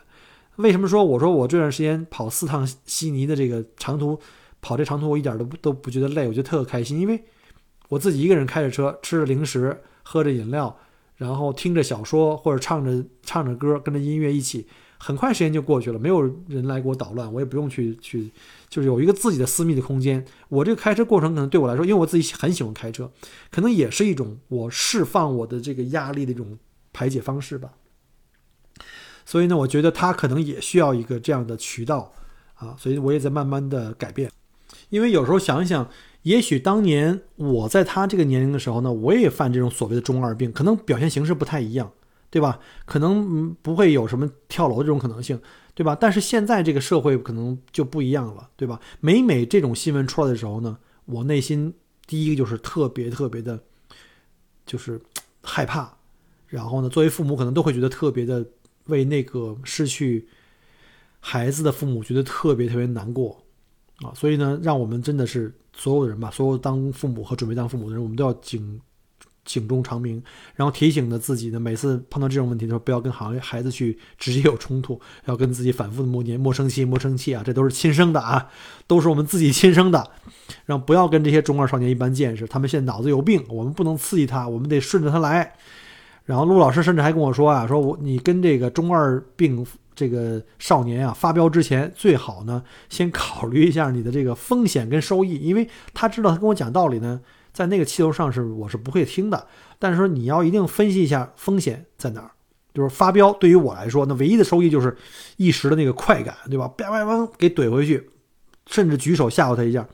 [0.59, 4.17] 为什么说我说我这段时间跑四趟悉尼的这个长途，
[4.61, 7.25] 跑这长途我一点都不都不觉得累，我觉得特开心，因为
[7.89, 10.79] 我自己一个人开着车，吃着零食，喝着饮料，
[11.17, 14.69] 然后听着小说或者唱着唱着歌，跟着音乐一起。
[15.03, 18.31] 很快时间就过去了，没有人来给我捣乱，我也不用去去，
[18.69, 20.25] 就是有一个自己的私密的空间。
[20.51, 23.11] 我这个开车过程可能对我来说，因为我自己很喜欢开车，
[23.51, 26.59] 可能也是一种我释放我的这个压力的一种
[26.93, 27.73] 排解方式吧。
[29.31, 32.13] 所以呢，我觉得他可能也需要一个这样的渠道
[32.55, 34.29] 啊，所以我也在慢慢的改变。
[34.89, 35.89] 因为有时候想一想，
[36.23, 41.93] 也许当年我在他这个年龄的时候呢，我也犯这种所谓的中二病，可能表现形式不太一样。
[42.33, 42.61] 对吧？
[42.87, 45.41] 可能不会有什么跳楼这种可能性，
[45.75, 45.97] 对吧？
[46.01, 48.81] 但是现在这个社会可能就不一样了，对吧？
[49.01, 51.75] 每每这种新闻出来的时候呢，我内心
[52.07, 53.59] 第一个就是特别特别的，
[54.65, 55.01] 就是
[55.43, 55.93] 害怕。
[56.47, 58.47] 然后呢，作为父母可能都会觉得特别的
[58.91, 60.29] 为那个失去
[61.21, 63.43] 孩子的父母觉得特别特别难过
[64.03, 64.13] 啊。
[64.15, 68.81] 所以呢，让我们真的是所有的人吧，所有当父母和准备当父母的人，我们都要警。
[69.43, 70.23] 警钟长鸣，
[70.55, 78.49] 然后提醒着自己呢，每次碰到这种问题的时候，不要跟孩孩子去直接有冲突， 要跟自己反复的默念莫生气，莫生气啊，这都是亲生的啊，
[78.87, 80.09] 都是我们自己亲生的，
[80.67, 85.55] 让不要跟这些中二少年一般见识，他们现在脑子有病，我们不能刺激他，我们得顺着他来。
[86.25, 97.21] 然后陆老师甚至还跟我说啊，说我你跟这个中二病这个少年啊发飙之前，最好呢先考虑一下你的这个风险跟收益，因为他知道他跟我讲道理呢。
[97.53, 99.45] 在那个气头上是我是不会听的，
[99.77, 102.31] 但是说你要一定分析一下风险在哪儿，
[102.73, 104.97] 就是发飙对于我来说，那唯一的收益就是
[105.37, 106.69] 一时的那个快感，对吧？
[106.69, 108.09] 叭叭叭给怼回去，
[108.67, 109.85] 甚至举手吓唬他一下，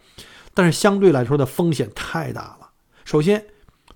[0.53, 2.69] 但是相对来说的风险太大了。
[3.07, 3.43] 首先，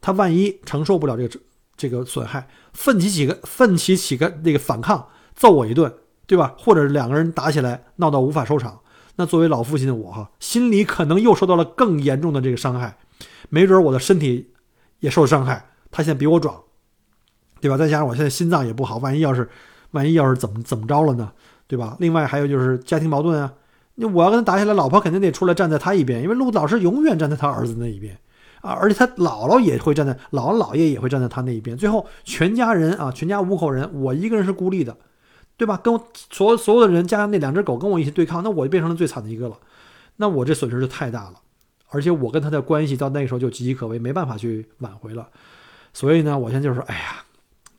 [0.01, 1.41] 他万一承受不了这个
[1.81, 5.91] 这个损害，奋起起个奋起起个那个反抗，揍我一顿，
[6.27, 6.55] 对吧？
[6.59, 8.79] 或者两个人打起来闹到无法收场，
[9.17, 12.99] 那作为老父亲的我哈，心里可能又受到了更严重的这个伤害。
[13.49, 14.51] 没准我的身体
[14.99, 16.55] 也受伤害，他现在比我壮，
[17.63, 17.79] 对吧？
[17.79, 19.49] 再加上我现在心脏也不好，万一要是，
[19.93, 21.33] 万一要是怎么怎么着了呢？
[21.67, 21.97] 对吧？
[21.99, 23.55] 另外还有就是家庭矛盾啊，
[23.95, 28.19] 那我要跟他打起来，老婆肯定得出来站在他一边，因为陆老师永远站在他儿子那一边
[28.61, 34.97] 啊，而且他姥姥也会站在，姥姥姥爷也会站在他那一边，最后全家人啊，全家五口人，我一个人是孤立的，
[35.57, 35.77] 对吧？
[35.83, 35.99] 跟
[36.31, 39.57] 所所有的人加上那两只狗跟我一起对抗，那我就变成了最惨的一个了，
[40.17, 41.35] 那我这损失就太大了。
[41.89, 45.29] 而且我跟他的关系到那时候就岌岌可危，没办法去挽回了。
[45.93, 47.25] 所以呢，我现在就是说，哎呀，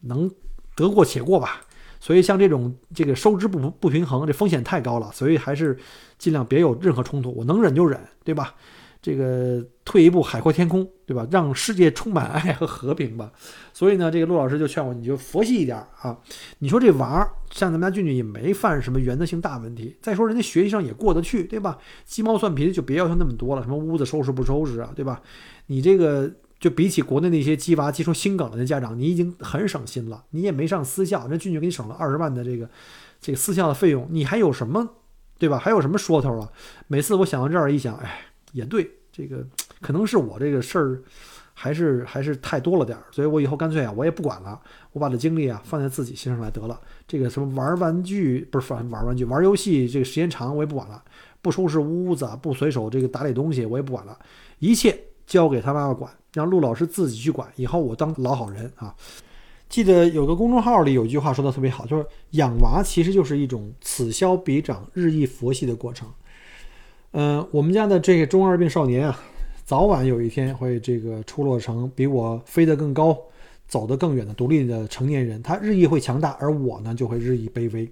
[0.01, 0.29] 能
[0.75, 1.61] 得过且过吧。
[1.99, 5.77] 所以像这种这个收支不不平衡，这风险太高了，所以还是
[6.17, 7.32] 尽量别有任何冲突。
[7.38, 8.55] 我能忍就忍，对吧？
[9.01, 11.27] 这个退一步海阔天空，对吧？
[11.31, 13.31] 让世界充满爱和和平吧。
[13.73, 16.15] 所以呢，这个陆老师就劝我，你就佛系一点啊。
[16.59, 21.79] 你说这娃儿像咱们家俊俊也没犯什么原则性大问题，再说人家学习上也过得去，对吧？
[22.05, 25.19] 鸡毛蒜皮的就别要求那么多了，什么屋子收拾不收拾啊，对吧？
[25.65, 30.23] 你这个就比起国内那些鸡娃鸡出心梗了的家长，你已经很省心了。
[30.29, 32.69] 你也没上私校，那俊俊给你省了二十万的这个
[33.19, 34.87] 这个私校的费用，你还有什么，
[35.39, 35.57] 对吧？
[35.57, 36.49] 还有什么说头啊？
[36.87, 38.27] 每次我想到这儿一想，哎。
[38.51, 39.45] 也对，这个
[39.81, 41.01] 可能是我这个事儿
[41.53, 44.59] 还是还是太多了点儿，所以我以后干脆啊，我也不管了，
[44.93, 46.79] 我把这精力啊放在自己身上来得了。
[47.07, 51.03] 这个什么玩玩具不是玩玩玩具，玩游戏这个时间长我也不管了，
[51.41, 54.17] 不收拾屋子，不随手这个打理东西我也不管了，
[54.59, 54.97] 一切
[55.27, 57.47] 交给他妈妈管，让陆老师自己去管。
[57.55, 58.95] 以后我当老好人啊。
[59.69, 66.09] 记得有个公众号里有句话说的特别好，就是养娃其实就是一种此消彼长、日益佛系的过程。
[67.14, 69.20] 嗯，我们家的这个中二病少年啊，
[69.66, 73.18] 早晚有一天会这个出落成比我飞得更高、
[73.68, 75.43] 走得更远的独立的成年人。
[75.43, 77.89] 他日益会强大，而我呢就会日益卑微。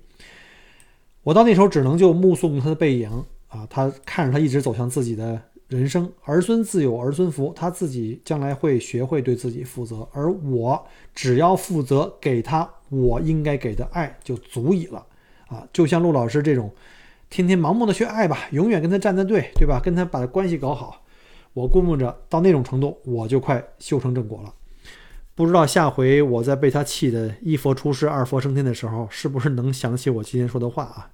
[1.24, 3.10] 我到那时候只能就目送他的背影
[3.50, 5.42] 啊，他看着他一直走向自己的。
[5.68, 15.06] 人生儿孙自有儿孙福，他自己将来会学会对自己负责，而我只要负责给他我应该给的爱就足以了
[15.46, 15.64] 啊！
[15.72, 16.72] 就像陆老师这种
[17.30, 19.80] 天天盲目的去爱吧，永远跟他站在队，对吧？
[19.84, 21.04] 跟他把关系搞好，
[21.54, 24.54] 我估摸着到那种程度，我就快修成正果了。
[25.36, 31.12] 不知道下回我在被他气得一佛出世二佛升天的时候，是不是能想起我今天说的话啊？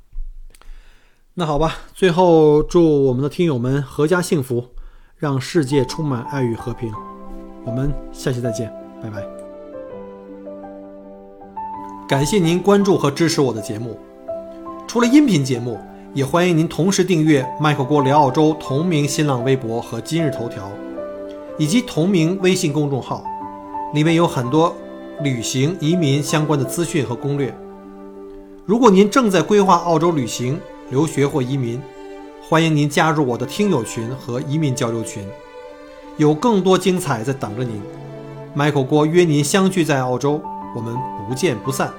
[1.36, 4.70] 那好吧，最后祝我们的听友们阖家幸福，
[5.18, 6.92] 让世界充满爱与和平。
[7.66, 9.22] 我们下期再见，拜拜。
[12.08, 14.00] 感谢您关注和支持我的节目。
[14.88, 15.80] 除了音频节目，
[16.16, 20.72] 也欢迎您同时订阅麦克郭聊澳洲同名新浪微博和今日头条，
[21.58, 23.22] 以及同名微信公众号，
[23.94, 24.74] 里面有很多
[25.22, 27.54] 旅行、移民相关的资讯和攻略。
[28.66, 30.58] 如果您正在规划澳洲旅行，
[30.90, 31.82] 留学或移民，
[32.42, 35.22] 欢迎您加入我的听友群和移民交流群，
[36.16, 37.82] 有更多精彩在等着您。
[38.56, 40.42] Michael 郭约您相聚在澳洲，
[40.74, 40.96] 我们
[41.28, 41.92] 不见不散。